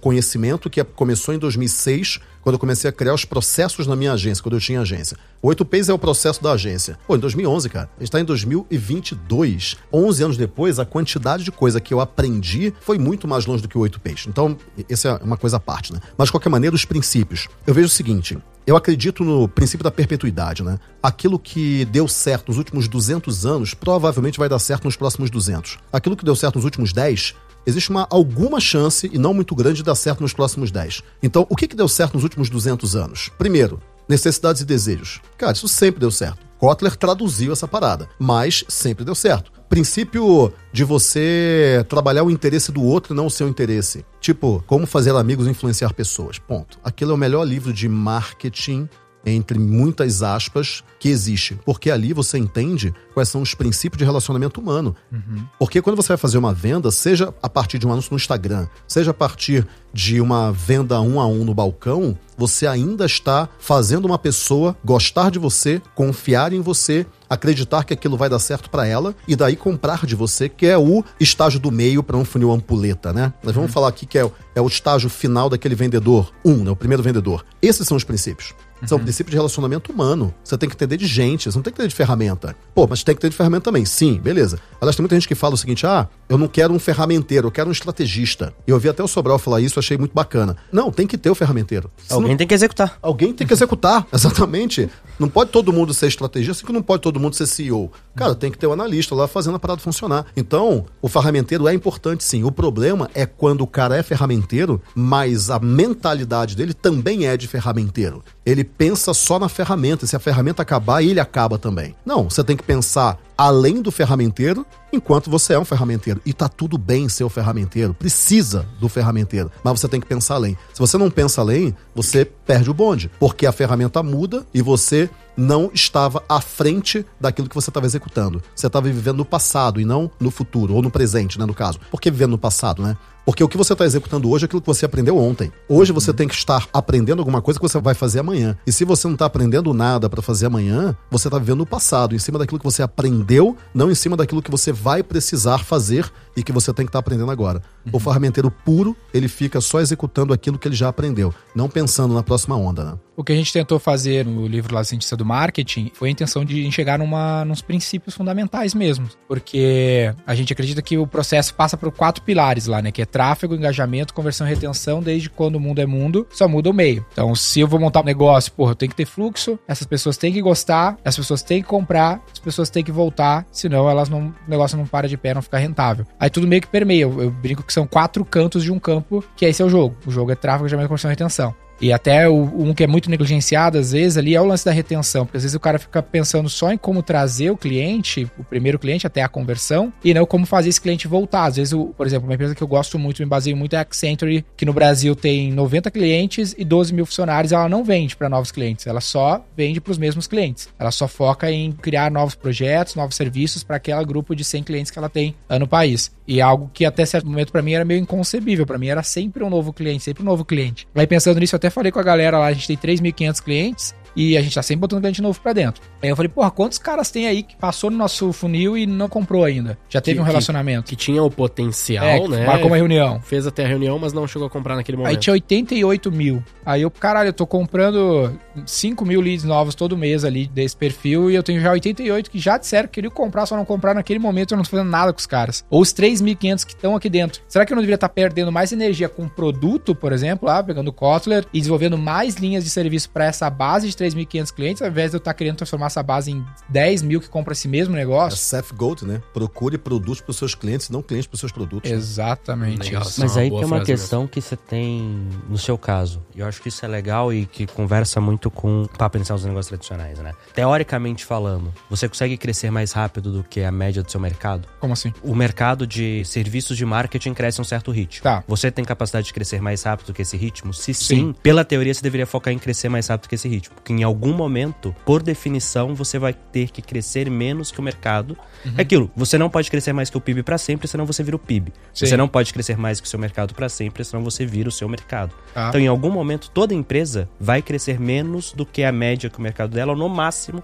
[0.00, 4.42] conhecimento que começou em 2006, quando eu comecei a criar os processos na minha agência,
[4.42, 5.18] quando eu tinha agência.
[5.42, 6.98] O 8Ps é o processo da agência.
[7.06, 7.90] Pô, em 2011, cara.
[7.98, 9.76] A gente tá em 2022.
[9.92, 13.68] 11 anos depois, a quantidade de coisa que eu aprendi foi muito mais longe do
[13.68, 14.28] que o 8Ps.
[14.28, 14.56] Então,
[14.88, 16.00] essa é uma coisa à parte, né?
[16.16, 17.48] Mas, de qualquer maneira, os princípios.
[17.66, 20.78] Eu vejo o seguinte, eu acredito no princípio da perpetuidade, né?
[21.02, 25.78] Aquilo que deu certo nos últimos 200 anos, provavelmente vai dar certo nos próximos 200.
[25.92, 27.34] Aquilo que deu certo nos últimos 10,
[27.66, 31.02] existe uma alguma chance, e não muito grande, de dar certo nos próximos 10.
[31.22, 33.30] Então, o que, que deu certo nos últimos 200 anos?
[33.38, 35.20] Primeiro, necessidades e desejos.
[35.36, 36.48] Cara, isso sempre deu certo.
[36.58, 39.52] Kotler traduziu essa parada, mas sempre deu certo.
[39.68, 44.04] Princípio de você trabalhar o interesse do outro e não o seu interesse.
[44.20, 46.38] Tipo, como fazer amigos influenciar pessoas.
[46.38, 46.78] Ponto.
[46.82, 48.88] Aquilo é o melhor livro de marketing
[49.24, 51.58] entre muitas aspas, que existe.
[51.64, 54.94] Porque ali você entende quais são os princípios de relacionamento humano.
[55.12, 55.44] Uhum.
[55.58, 58.66] Porque quando você vai fazer uma venda, seja a partir de um anúncio no Instagram,
[58.86, 64.04] seja a partir de uma venda um a um no balcão, você ainda está fazendo
[64.04, 68.86] uma pessoa gostar de você, confiar em você, acreditar que aquilo vai dar certo para
[68.86, 72.52] ela e daí comprar de você, que é o estágio do meio para um funil
[72.52, 73.32] ampuleta, né?
[73.42, 73.74] Nós vamos uhum.
[73.74, 76.70] falar aqui que é, é o estágio final daquele vendedor, um, né?
[76.70, 77.44] O primeiro vendedor.
[77.60, 78.54] Esses são os princípios.
[78.86, 79.04] São uhum.
[79.04, 80.34] princípios de relacionamento humano.
[80.42, 82.56] Você tem que entender de gente, você não tem que entender de ferramenta.
[82.74, 83.84] Pô, mas tem que ter de ferramenta também.
[83.84, 84.58] Sim, beleza.
[84.80, 87.52] Aliás, tem muita gente que fala o seguinte: ah, eu não quero um ferramenteiro, eu
[87.52, 88.52] quero um estrategista.
[88.66, 90.56] Eu ouvi até o Sobral falar isso, achei muito bacana.
[90.72, 91.90] Não, tem que ter o ferramenteiro.
[92.08, 92.36] Alguém não...
[92.36, 92.98] tem que executar.
[93.02, 94.88] Alguém tem que executar, exatamente.
[95.18, 97.90] Não pode todo mundo ser estrategista, assim que não pode todo mundo ser CEO.
[98.18, 100.26] Cara, tem que ter o um analista lá fazendo a parada funcionar.
[100.36, 102.44] Então, o ferramenteiro é importante sim.
[102.44, 107.46] O problema é quando o cara é ferramenteiro, mas a mentalidade dele também é de
[107.46, 108.22] ferramenteiro.
[108.44, 110.06] Ele pensa só na ferramenta.
[110.06, 111.94] Se a ferramenta acabar, ele acaba também.
[112.04, 116.20] Não, você tem que pensar além do ferramenteiro, enquanto você é um ferramenteiro.
[116.26, 120.34] E tá tudo bem ser o ferramenteiro, precisa do ferramenteiro, mas você tem que pensar
[120.34, 120.58] além.
[120.74, 125.08] Se você não pensa além, você perde o bonde, porque a ferramenta muda e você
[125.36, 128.42] não estava à frente daquilo que você estava executando.
[128.56, 131.78] Você estava vivendo no passado e não no futuro, ou no presente, né, no caso.
[131.92, 132.96] Por que vivendo no passado, né?
[133.28, 135.52] Porque o que você está executando hoje é aquilo que você aprendeu ontem.
[135.68, 138.56] Hoje você tem que estar aprendendo alguma coisa que você vai fazer amanhã.
[138.66, 142.14] E se você não está aprendendo nada para fazer amanhã, você está vivendo no passado,
[142.14, 146.10] em cima daquilo que você aprendeu, não em cima daquilo que você vai precisar fazer
[146.38, 147.62] e que você tem que estar tá aprendendo agora.
[147.86, 147.92] Uhum.
[147.94, 152.22] O ferramenteiro puro, ele fica só executando aquilo que ele já aprendeu, não pensando na
[152.22, 152.98] próxima onda, né?
[153.18, 156.44] O que a gente tentou fazer no livro lá Cientista do Marketing foi a intenção
[156.44, 159.08] de chegar numa, nos princípios fundamentais mesmo.
[159.26, 162.92] Porque a gente acredita que o processo passa por quatro pilares lá, né?
[162.92, 166.70] Que é tráfego, engajamento, conversão e retenção, desde quando o mundo é mundo, só muda
[166.70, 167.04] o meio.
[167.12, 170.16] Então, se eu vou montar um negócio, porra, eu tenho que ter fluxo, essas pessoas
[170.16, 174.08] têm que gostar, essas pessoas têm que comprar, as pessoas têm que voltar, senão elas
[174.08, 176.06] não, o negócio não para de pé, não fica rentável.
[176.20, 177.04] A Aí tudo meio que permeia.
[177.04, 179.96] Eu, eu brinco que são quatro cantos de um campo, que esse é o jogo.
[180.06, 181.54] O jogo é tráfego, jamais conversão e retenção.
[181.80, 184.72] E até o, um que é muito negligenciado, às vezes, ali é o lance da
[184.72, 185.24] retenção.
[185.24, 188.78] Porque às vezes o cara fica pensando só em como trazer o cliente, o primeiro
[188.78, 191.44] cliente, até a conversão, e não como fazer esse cliente voltar.
[191.44, 193.78] Às vezes, o, por exemplo, uma empresa que eu gosto muito, me baseio muito é
[193.78, 197.52] a Accenture, que no Brasil tem 90 clientes e 12 mil funcionários.
[197.52, 200.68] Ela não vende para novos clientes, ela só vende para os mesmos clientes.
[200.78, 204.90] Ela só foca em criar novos projetos, novos serviços para aquele grupo de 100 clientes
[204.90, 206.10] que ela tem no país.
[206.26, 208.66] E é algo que até certo momento para mim era meio inconcebível.
[208.66, 210.86] Para mim era sempre um novo cliente, sempre um novo cliente.
[210.94, 213.94] Aí pensando nisso, eu até falei com a galera lá, a gente tem 3.500 clientes
[214.18, 215.80] e a gente tá sempre botando cliente novo pra dentro.
[216.02, 219.08] Aí eu falei, porra, quantos caras tem aí que passou no nosso funil e não
[219.08, 219.78] comprou ainda?
[219.88, 220.88] Já teve Que- um relacionamento.
[220.88, 222.44] Que tinha o potencial, é, que né?
[222.44, 223.20] marcou uma reunião.
[223.20, 225.10] Fez até a reunião, mas não chegou a comprar naquele momento.
[225.12, 226.42] Aí tinha 88 mil.
[226.66, 228.32] Aí eu, caralho, eu tô comprando
[228.66, 232.38] 5 mil leads novos todo mês ali desse perfil e eu tenho já 88 que
[232.38, 235.12] já disseram que queriam comprar, só não comprar naquele momento eu não tô fazendo nada
[235.12, 235.64] com os caras.
[235.70, 237.40] Ou os 3.500 que estão aqui dentro.
[237.48, 240.88] Será que eu não deveria estar perdendo mais energia com produto, por exemplo, lá, pegando
[240.88, 244.88] o Kotler e desenvolvendo mais linhas de serviço para essa base de 3.500 clientes, ao
[244.88, 247.94] invés de eu estar querendo transformar essa base em 10 mil que compra esse mesmo
[247.94, 248.38] É negócio?
[248.38, 249.22] Seth Gold, né?
[249.32, 251.90] Procure produtos para os seus clientes, não clientes para os seus produtos.
[251.90, 253.02] Exatamente Legal.
[253.02, 253.20] isso.
[253.20, 256.22] Mas uma aí tem uma questão que você tem no seu caso.
[256.34, 259.36] E eu acho que isso é legal e que conversa muito com o papo inicial
[259.38, 260.32] dos negócios tradicionais, né?
[260.54, 264.68] Teoricamente falando, você consegue crescer mais rápido do que a média do seu mercado?
[264.80, 265.12] Como assim?
[265.22, 268.22] O mercado de serviços de marketing cresce a um certo ritmo.
[268.22, 268.42] Tá.
[268.46, 270.72] Você tem capacidade de crescer mais rápido do que esse ritmo?
[270.72, 271.34] Se sim, Sim.
[271.42, 273.74] pela teoria você deveria focar em crescer mais rápido que esse ritmo.
[273.74, 278.36] Porque em algum momento, por definição, você vai ter que crescer menos que o mercado.
[278.64, 278.72] Uhum.
[278.78, 281.36] É aquilo, você não pode crescer mais que o PIB para sempre, senão você vira
[281.36, 281.72] o PIB.
[281.92, 282.06] Sim.
[282.06, 284.72] Você não pode crescer mais que o seu mercado para sempre, senão você vira o
[284.72, 285.34] seu mercado.
[285.54, 285.68] Tá.
[285.68, 289.42] Então, em algum momento, toda empresa vai crescer menos do que a média que o
[289.42, 290.62] mercado dela, ou no máximo,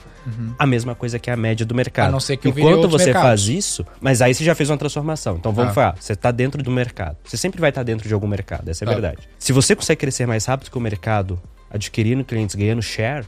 [0.59, 2.05] a mesma coisa que a média do mercado.
[2.07, 2.09] Uhum.
[2.11, 3.29] A não ser que Enquanto você mercados.
[3.29, 5.37] faz isso, mas aí você já fez uma transformação.
[5.37, 5.75] Então vamos Tá.
[5.75, 7.16] falar, você está dentro do mercado.
[7.25, 8.92] Você sempre vai estar dentro de algum mercado, essa é a Tá.
[8.94, 9.29] verdade.
[9.38, 11.40] Se você consegue crescer mais rápido que o mercado,
[11.75, 13.27] adquirindo clientes, ganhando share,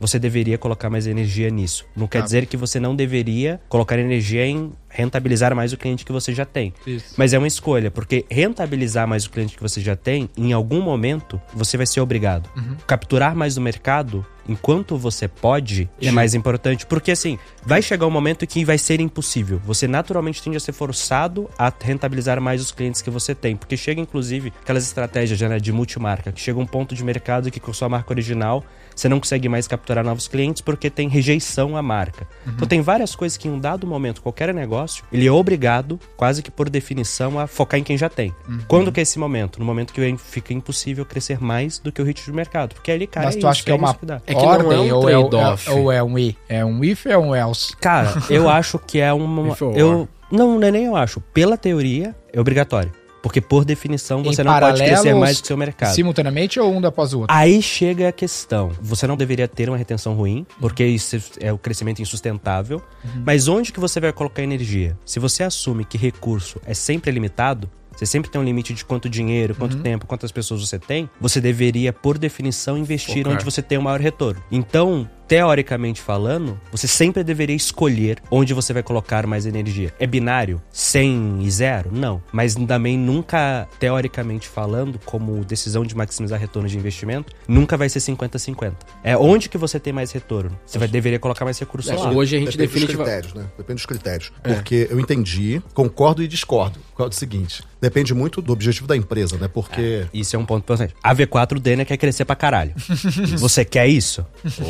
[0.00, 1.84] você deveria colocar mais energia nisso.
[1.94, 2.22] Não quer Uhum.
[2.22, 2.24] Tá.
[2.26, 6.44] dizer que você não deveria colocar energia em rentabilizar mais o cliente que você já
[6.44, 6.72] tem.
[6.86, 7.14] Isso.
[7.16, 10.80] Mas é uma escolha, porque rentabilizar mais o cliente que você já tem, em algum
[10.80, 12.48] momento, você vai ser obrigado.
[12.56, 12.76] Uhum.
[12.86, 16.86] Capturar mais do mercado, enquanto você pode, é mais importante.
[16.86, 19.60] Porque assim, vai chegar um momento que vai ser impossível.
[19.64, 23.56] Você naturalmente tende a ser forçado a rentabilizar mais os clientes que você tem.
[23.56, 27.60] Porque chega, inclusive, aquelas estratégias né, de multimarca, que chega um ponto de mercado que
[27.60, 31.82] com sua marca original você não consegue mais capturar novos clientes porque tem rejeição à
[31.82, 32.26] marca.
[32.46, 36.42] Então tem várias coisas que em um dado momento, qualquer negócio, ele é obrigado, quase
[36.42, 38.34] que por definição, a focar em quem já tem.
[38.68, 39.58] Quando que é esse momento?
[39.58, 42.74] No momento que fica impossível crescer mais do que o ritmo de mercado.
[42.74, 44.20] Porque ali, cara, Mas é tu acha que é uma isso que dá.
[44.26, 46.36] É que não é um ou, é, é- ou é um i?
[46.48, 47.76] É um if ou é um else?
[47.76, 49.52] Cara, eu acho que é uma.
[49.52, 51.20] If or Eu, não, não é nem eu acho.
[51.20, 52.92] Pela teoria, é obrigatório.
[53.22, 55.94] Porque por definição Em você não pode crescer mais que o seu mercado.
[55.94, 57.34] Simultaneamente ou um após o outro?
[57.34, 58.72] Aí chega a questão.
[58.80, 62.82] Você não deveria ter uma retenção ruim, porque isso é o crescimento insustentável.
[63.24, 64.98] Mas onde que você vai colocar energia?
[65.04, 69.08] Se você assume que recurso é sempre limitado, você sempre tem um limite de quanto
[69.08, 73.34] dinheiro, quanto tempo, quantas pessoas você tem, você deveria, por definição, investir Focar.
[73.34, 74.42] onde você tem o maior retorno.
[74.50, 79.90] Então, teoricamente falando, você sempre deveria escolher onde você vai colocar mais energia.
[79.98, 80.60] É binário?
[80.70, 81.90] 100 e 0?
[81.90, 82.22] Não.
[82.30, 88.00] Mas também nunca, teoricamente falando, como decisão de maximizar retorno de investimento, nunca vai ser
[88.00, 88.74] 50-50.
[89.02, 90.54] É onde que você tem mais retorno.
[90.66, 92.10] Você vai, deveria colocar mais recursos É, lá.
[92.10, 93.04] hoje a gente Depende dos definitiva...
[93.04, 93.46] critérios, né?
[93.56, 94.32] Depende dos critérios.
[94.42, 96.78] Porque eu entendi, concordo e discordo.
[96.94, 97.62] Qual é o seguinte?
[97.80, 99.48] Depende muito do objetivo da empresa, né?
[99.48, 100.06] Porque.
[100.12, 100.94] Isso é um ponto importante.
[101.02, 102.74] A V4 Dana quer crescer pra caralho.
[103.38, 104.24] você quer isso?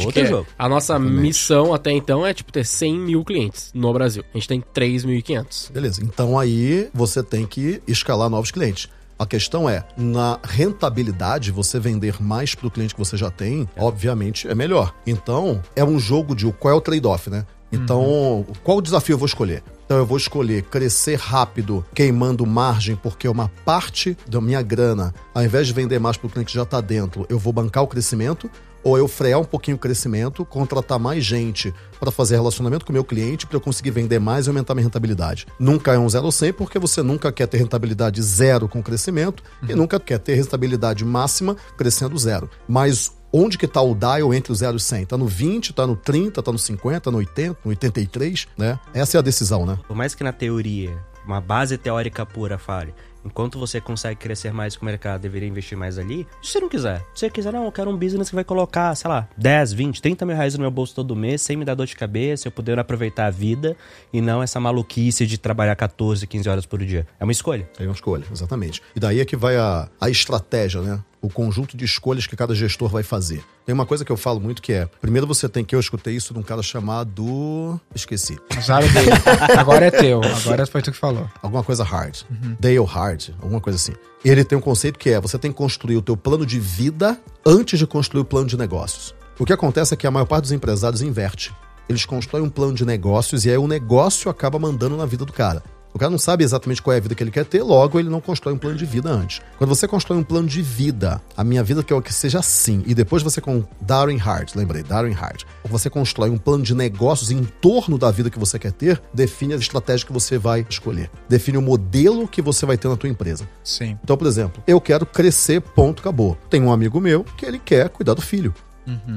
[0.04, 0.46] Outro é- jogo.
[0.58, 4.24] A nossa missão até então é, tipo, ter 100 mil clientes no Brasil.
[4.32, 5.72] A gente tem 3.500.
[5.72, 6.02] Beleza.
[6.02, 8.88] Então aí você tem que escalar novos clientes.
[9.18, 13.68] A questão é, na rentabilidade, você vender mais para o cliente que você já tem,
[13.76, 14.92] obviamente é melhor.
[15.06, 17.46] Então, é um jogo de qual é o trade-off, né?
[17.70, 19.62] Então, qual o desafio eu vou escolher?
[19.86, 25.42] Então, eu vou escolher crescer rápido, queimando margem, porque uma parte da minha grana, ao
[25.42, 27.86] invés de vender mais para o cliente que já está dentro, eu vou bancar o
[27.86, 28.50] crescimento,
[28.82, 32.94] ou eu frear um pouquinho o crescimento, contratar mais gente para fazer relacionamento com o
[32.94, 35.46] meu cliente, para eu conseguir vender mais e aumentar minha rentabilidade.
[35.58, 39.42] Nunca é um zero ou 100, porque você nunca quer ter rentabilidade zero com crescimento
[39.68, 42.50] e nunca quer ter rentabilidade máxima crescendo zero.
[42.68, 45.06] Mas onde que tá o dial entre o 0 e o 100?
[45.06, 48.78] Tá no 20, tá no 30, tá no 50, no 80, no 83, né?
[48.92, 49.78] Essa é a decisão, né?
[49.88, 54.76] Por mais que na teoria, uma base teórica pura fale, Enquanto você consegue crescer mais
[54.76, 57.00] que o mercado deveria investir mais ali, se você não quiser.
[57.14, 60.02] Se você quiser, não, eu quero um business que vai colocar, sei lá, 10, 20,
[60.02, 62.52] 30 mil reais no meu bolso todo mês, sem me dar dor de cabeça, eu
[62.52, 63.76] poder aproveitar a vida
[64.12, 67.06] e não essa maluquice de trabalhar 14, 15 horas por dia.
[67.18, 67.68] É uma escolha.
[67.78, 68.82] É uma escolha, exatamente.
[68.94, 71.00] E daí é que vai a, a estratégia, né?
[71.22, 73.44] O conjunto de escolhas que cada gestor vai fazer.
[73.64, 75.74] Tem uma coisa que eu falo muito que é: primeiro você tem que.
[75.74, 77.80] Eu escutei isso de um cara chamado.
[77.94, 78.36] Esqueci.
[78.58, 79.10] Usaram dele.
[79.56, 80.20] Agora é teu.
[80.20, 81.30] Agora foi tu que falou.
[81.40, 82.22] Alguma coisa hard.
[82.58, 83.92] Dale Hard, alguma coisa assim.
[84.24, 87.16] Ele tem um conceito que é: você tem que construir o teu plano de vida
[87.46, 89.14] antes de construir o plano de negócios.
[89.38, 91.54] O que acontece é que a maior parte dos empresários inverte.
[91.88, 95.32] Eles constroem um plano de negócios e aí o negócio acaba mandando na vida do
[95.32, 95.62] cara.
[95.94, 98.08] O cara não sabe exatamente qual é a vida que ele quer ter, logo ele
[98.08, 99.42] não constrói um plano de vida antes.
[99.58, 102.94] Quando você constrói um plano de vida, a minha vida quer que seja assim, e
[102.94, 107.44] depois você com Darwin Hart, lembrei, Darwin Hart, você constrói um plano de negócios em
[107.44, 111.10] torno da vida que você quer ter, define a estratégia que você vai escolher.
[111.28, 113.46] Define o modelo que você vai ter na tua empresa.
[113.62, 113.98] Sim.
[114.02, 116.36] Então, por exemplo, eu quero crescer, ponto, acabou.
[116.48, 118.54] Tem um amigo meu que ele quer cuidar do filho.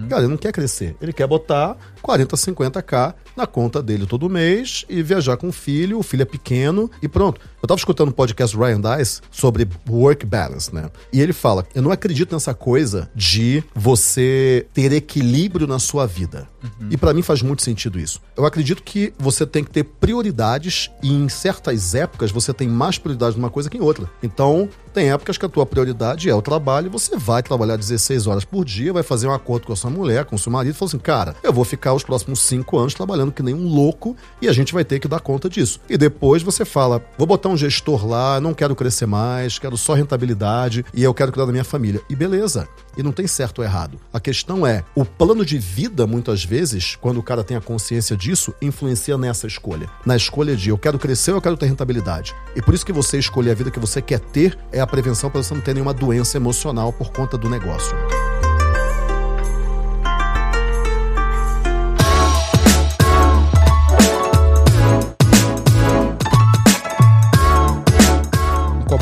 [0.08, 0.96] Cara, ele não quer crescer.
[1.02, 6.00] Ele quer botar 40, 50k na conta dele todo mês e viajar com o filho.
[6.00, 7.42] O filho é pequeno e pronto.
[7.66, 10.92] Eu tava escutando um podcast do Ryan Dice sobre work balance, né?
[11.12, 16.48] E ele fala: Eu não acredito nessa coisa de você ter equilíbrio na sua vida.
[16.90, 18.22] E pra mim faz muito sentido isso.
[18.36, 22.98] Eu acredito que você tem que ter prioridades e em certas épocas você tem mais
[22.98, 24.10] prioridade numa coisa que em outra.
[24.22, 28.28] Então, tem épocas que a tua prioridade é o trabalho e você vai trabalhar 16
[28.28, 30.74] horas por dia, vai fazer um acordo com a sua mulher, com o seu marido,
[30.74, 33.68] e fala assim, cara, eu vou ficar os próximos 5 anos trabalhando que nem um
[33.68, 35.80] louco e a gente vai ter que dar conta disso.
[35.90, 39.94] E depois você fala, vou botar um gestor lá, não quero crescer mais, quero só
[39.94, 42.02] rentabilidade e eu quero cuidar da minha família.
[42.10, 42.68] E beleza.
[42.98, 44.00] E não tem certo ou errado.
[44.14, 48.16] A questão é, o plano de vida, muitas vezes, quando o cara tem a consciência
[48.16, 49.90] disso, influencia nessa escolha.
[50.06, 52.34] Na escolha de eu quero crescer ou eu quero ter rentabilidade.
[52.56, 55.30] E por isso que você escolher a vida que você quer ter é a prevenção
[55.30, 57.96] para você não ter nenhuma doença emocional por conta do negócio.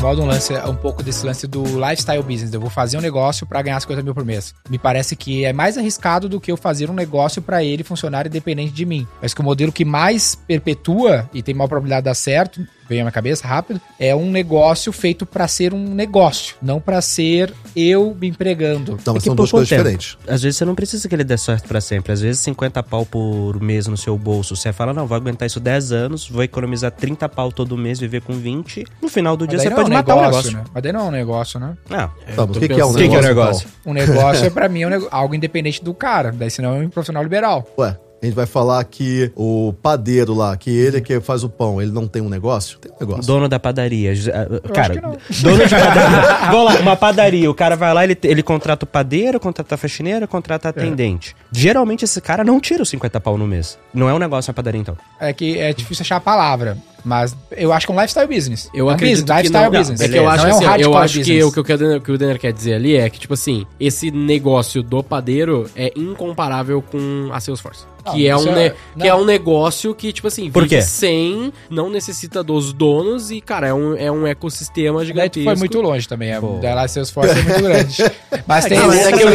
[0.04, 2.52] Incomoda um lance, um pouco desse lance do lifestyle business.
[2.52, 4.54] Eu vou fazer um negócio para ganhar 50 mil por mês.
[4.68, 8.26] Me parece que é mais arriscado do que eu fazer um negócio para ele funcionar
[8.26, 9.06] independente de mim.
[9.22, 13.00] Mas que o modelo que mais perpetua e tem maior probabilidade de dar certo, vem
[13.00, 17.52] à minha cabeça rápido, é um negócio feito para ser um negócio, não para ser
[17.74, 18.98] eu me empregando.
[19.04, 19.82] Não, mas que são duas coisas tempo?
[19.82, 20.16] diferentes.
[20.28, 22.12] Às vezes você não precisa que ele dê certo pra sempre.
[22.12, 24.54] Às vezes 50 pau por mês no seu bolso.
[24.56, 28.20] Você fala, não, vou aguentar isso 10 anos, vou economizar 30 pau todo mês, viver
[28.22, 28.84] com 20.
[29.02, 30.52] No final do dia você daí pode não é um matar o negócio.
[30.52, 30.64] Né?
[30.72, 31.76] Mas daí não é um negócio, né?
[31.88, 32.10] Não.
[32.36, 33.34] Tá, o que, que é um pensando- O que que é o negócio?
[33.34, 33.68] negócio?
[33.80, 33.92] então?
[33.92, 36.32] Um negócio é para mim é um algo independente do cara.
[36.32, 37.66] Daí senão é um profissional liberal.
[37.78, 41.48] Ué, a gente vai falar que o padeiro lá, que ele é que faz o
[41.48, 42.78] pão, ele não tem um negócio?
[42.78, 43.26] Tem um negócio.
[43.26, 44.12] Dono da padaria.
[44.32, 45.16] Ah, Cara, não.
[45.42, 46.50] dono de padaria.
[46.50, 47.50] Vamos lá, uma padaria.
[47.50, 51.36] O cara vai lá, ele, ele contrata o padeiro, contrata a faxineira, contrata a atendente.
[51.52, 53.78] Geralmente esse cara não tira os 50 pau no mês.
[53.92, 54.96] Não é um negócio na padaria, então.
[55.20, 56.78] É que é difícil achar a palavra.
[57.04, 58.70] Mas eu acho que é um lifestyle business.
[58.72, 60.00] Eu é um acredito business, que lifestyle não, business.
[60.00, 61.44] É que eu Não acho, é um assim, eu acho que business.
[61.44, 63.34] o que o, que o Denner, que o Denner quer dizer ali é que, tipo
[63.34, 67.84] assim, esse negócio do padeiro é incomparável com a Salesforce.
[68.12, 71.52] Que, é isso um, é- que é um negócio que, tipo assim, Por vive sem,
[71.70, 75.48] não necessita dos donos e, cara, é um, é um ecossistema gigantesco.
[75.50, 76.32] foi muito longe também.
[76.32, 76.58] A Pô.
[76.58, 77.96] da Salesforce é muito grande.
[78.46, 78.78] Mas tem.
[78.78, 79.30] Não, mas é que eu-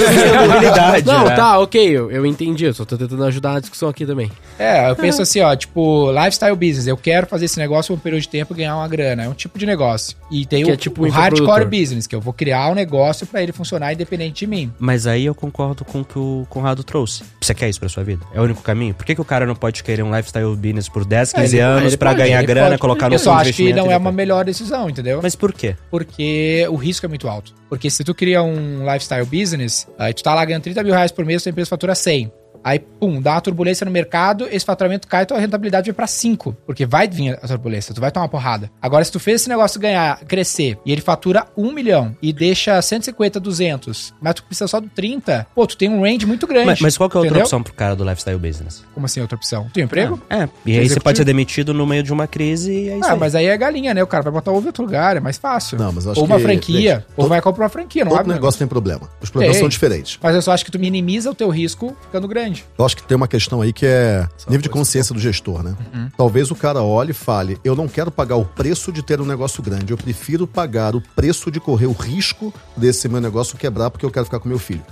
[1.06, 1.36] Não, né?
[1.36, 4.30] tá, ok, eu, eu entendi, eu só tô tentando ajudar a discussão aqui também.
[4.58, 6.86] É, eu penso assim, ó, tipo, lifestyle business.
[6.86, 9.24] Eu quero fazer esse negócio por um período de tempo e ganhar uma grana.
[9.24, 10.16] É um tipo de negócio.
[10.30, 12.76] E tem Que o, é tipo o um hardcore business, que eu vou criar um
[12.76, 14.72] negócio pra ele funcionar independente de mim.
[14.78, 17.24] Mas aí eu concordo com o que o Conrado trouxe.
[17.42, 18.26] Você quer isso pra sua vida?
[18.34, 18.94] É o único caminho?
[18.94, 21.64] Por que, que o cara não pode querer um lifestyle business por 10, 15 ele-
[21.64, 22.80] anos ele pra pode, ganhar grana, pode.
[22.82, 25.20] colocar no Eu só acho que não é uma melhor decisão, entendeu?
[25.22, 25.76] Mas por quê?
[25.90, 27.54] Porque o risco é muito alto.
[27.70, 31.12] Porque se tu cria um lifestyle business, aí tu tá lá ganhando 30 mil reais
[31.12, 32.32] por mês, tua empresa fatura 100.
[32.64, 36.56] Aí, pum, dá uma turbulência no mercado, esse faturamento cai, tua rentabilidade vai pra 5.
[36.66, 38.70] Porque vai vir a turbulência, tu vai tomar uma porrada.
[38.82, 42.82] Agora, se tu fez esse negócio ganhar, crescer, e ele fatura 1 milhão e deixa
[42.82, 46.66] 150, 200, mas tu precisa só do 30, pô, tu tem um range muito grande.
[46.68, 48.84] Mas, mas qual que é a outra opção pro cara do lifestyle business?
[48.94, 49.66] Como assim, outra opção?
[49.66, 50.22] Tu tem emprego?
[50.30, 51.04] É, e aí você executivo?
[51.04, 53.20] pode ser demitido no meio de uma crise e é isso Ah, aí.
[53.20, 54.04] mas aí é galinha, né?
[54.04, 55.78] O cara vai botar ovo em outro lugar, é mais fácil.
[55.78, 58.04] Não, mas eu acho ou uma que, franquia, gente, ou todo- vai comprar uma franquia,
[58.04, 59.10] não Todo abre negócio tem problema.
[59.22, 59.62] Os problemas Tem.
[59.62, 60.20] são diferentes.
[60.22, 62.49] Mas eu só acho que tu minimiza o teu risco ficando grande.
[62.78, 65.76] Eu acho que tem uma questão aí que é nível de consciência do gestor, né?
[65.94, 66.10] Uhum.
[66.18, 69.26] Talvez o cara olhe e fale: eu não quero pagar o preço de ter um
[69.26, 73.90] negócio grande, eu prefiro pagar o preço de correr o risco desse meu negócio quebrar
[73.90, 74.84] porque eu quero ficar com meu filho.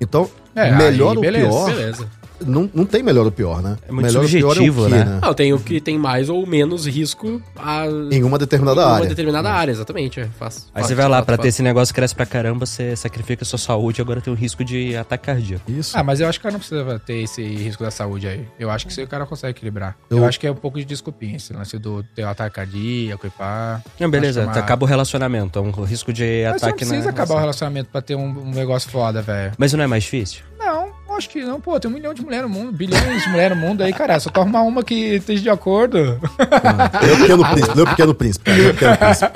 [0.00, 2.08] Então, É, melhor aí ou beleza, pior, Beleza.
[2.44, 3.76] Não, não tem melhor ou pior, né?
[3.88, 5.18] É muito melhor ou pior subjetivo, né?
[5.22, 8.94] Não, tem o que tem mais ou menos risco a, Em uma determinada em uma
[8.96, 9.08] área.
[9.08, 10.20] determinada área, exatamente.
[10.20, 12.26] É, faz, Aí faz- você vai lá, faz- pra faz- ter esse negócio cresce pra
[12.26, 15.70] caramba, você sacrifica sua saúde, agora tem o risco de ataque cardíaco.
[15.70, 15.96] Isso.
[15.96, 18.46] Ah, mas eu acho que o cara não precisa ter esse risco da saúde aí.
[18.58, 19.96] Eu acho que esse cara consegue equilibrar.
[20.10, 22.56] Eu, Eu- acho que é um pouco de desculpinha, esse lance do ter um ataque
[22.56, 23.80] cardíaco e pá.
[23.98, 26.56] Não, beleza, que é uma- acaba o relacionamento, é um risco de Mas você não
[26.56, 29.52] ataque precisa na acabar o relacionamento pra ter um, um negócio foda, velho.
[29.58, 30.42] Mas não é mais difícil?
[30.58, 31.60] Não, acho que não.
[31.60, 34.18] Pô, tem um milhão de mulheres no mundo, bilhões de mulheres no mundo aí, cara.
[34.20, 35.98] Só tu arrumar uma que esteja de acordo.
[36.20, 38.44] O Pequeno Príncipe, o Pequeno Príncipe.
[38.44, 39.30] cara, o Pequeno Príncipe.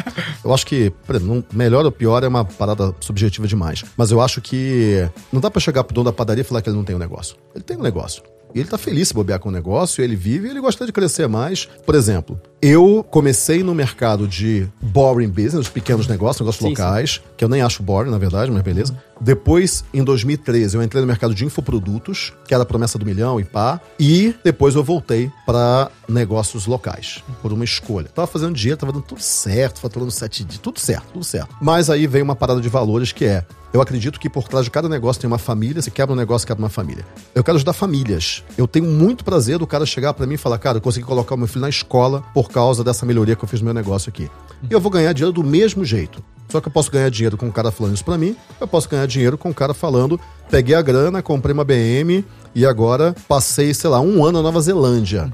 [0.45, 3.85] Eu acho que, exemplo, não- melhor ou pior é uma parada subjetiva demais.
[3.97, 6.69] Mas eu acho que não dá pra chegar pro dono da padaria e falar que
[6.69, 7.37] ele não tem um negócio.
[7.55, 8.23] Ele tem um negócio.
[8.55, 10.91] E ele tá feliz se bobear com o negócio, ele vive e ele gosta de
[10.91, 11.67] crescer mais.
[11.85, 17.21] Por exemplo, eu comecei no mercado de boring business, os pequenos negócios, negócios Sim, locais,
[17.37, 18.97] que eu nem acho boring, na verdade, mas beleza.
[19.21, 23.41] Depois, em 2013, eu entrei no mercado de infoprodutos, que era a promessa do milhão
[23.41, 23.81] e pá.
[23.99, 28.09] E depois eu voltei para negócios locais, por uma escolha.
[28.09, 31.55] Tava fazendo dinheiro, tava dando tudo certo, faturando sete dias, tudo certo, tudo certo.
[31.61, 33.45] Mas aí veio uma parada de valores que é.
[33.73, 35.83] Eu acredito que por trás de cada negócio tem uma família.
[35.83, 37.05] Se quebra um negócio, quebra uma família.
[37.35, 38.43] Eu quero ajudar famílias.
[38.57, 41.35] Eu tenho muito prazer do cara chegar pra mim e falar: Cara, eu consegui colocar
[41.35, 44.09] o meu filho na escola por causa dessa melhoria que eu fiz no meu negócio
[44.09, 44.31] aqui.
[44.71, 46.23] E eu vou ganhar dinheiro do mesmo jeito.
[46.49, 48.89] Só que eu posso ganhar dinheiro com o cara falando isso pra mim, eu posso
[48.89, 50.19] ganhar dinheiro com o cara falando,
[50.51, 52.25] peguei a grana, comprei uma BM
[52.55, 55.33] e agora passei, sei lá, um ano na Nova Zelândia.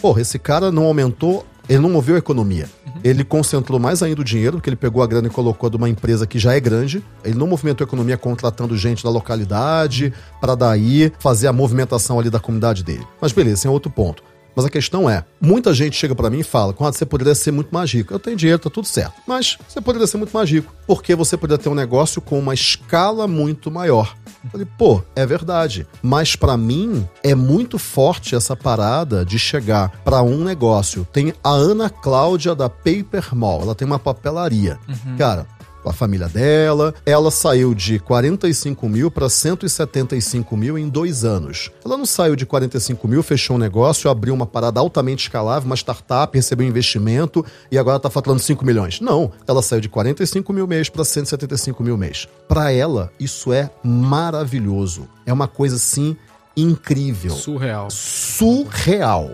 [0.00, 2.68] Porra, esse cara não aumentou, ele não moveu a economia.
[3.04, 5.88] Ele concentrou mais ainda o dinheiro, porque ele pegou a grana e colocou de uma
[5.88, 7.02] empresa que já é grande.
[7.24, 12.30] Ele não movimentou a economia contratando gente da localidade para daí fazer a movimentação ali
[12.30, 13.04] da comunidade dele.
[13.20, 14.22] Mas beleza, esse é outro ponto.
[14.54, 17.50] Mas a questão é, muita gente chega pra mim e fala, Conrado, você poderia ser
[17.50, 18.12] muito mais rico.
[18.12, 19.14] Eu tenho dinheiro, tá tudo certo.
[19.26, 22.54] Mas você poderia ser muito mais rico, porque você poderia ter um negócio com uma
[22.54, 24.14] escala muito maior.
[24.44, 25.86] Eu falei, pô, é verdade.
[26.02, 31.06] Mas pra mim é muito forte essa parada de chegar pra um negócio.
[31.12, 34.78] Tem a Ana Cláudia da Paper Mall, ela tem uma papelaria.
[35.16, 35.46] Cara,
[35.88, 36.94] a família dela.
[37.04, 41.70] Ela saiu de 45 mil para 175 mil em dois anos.
[41.84, 45.76] Ela não saiu de 45 mil, fechou um negócio, abriu uma parada altamente escalável, uma
[45.76, 49.00] startup, recebeu investimento e agora está faturando 5 milhões.
[49.00, 52.26] Não, ela saiu de 45 mil mês para 175 mil mês.
[52.48, 55.08] Para ela, isso é maravilhoso.
[55.24, 56.16] É uma coisa assim
[56.56, 57.90] incrível Surreal.
[57.90, 59.30] surreal.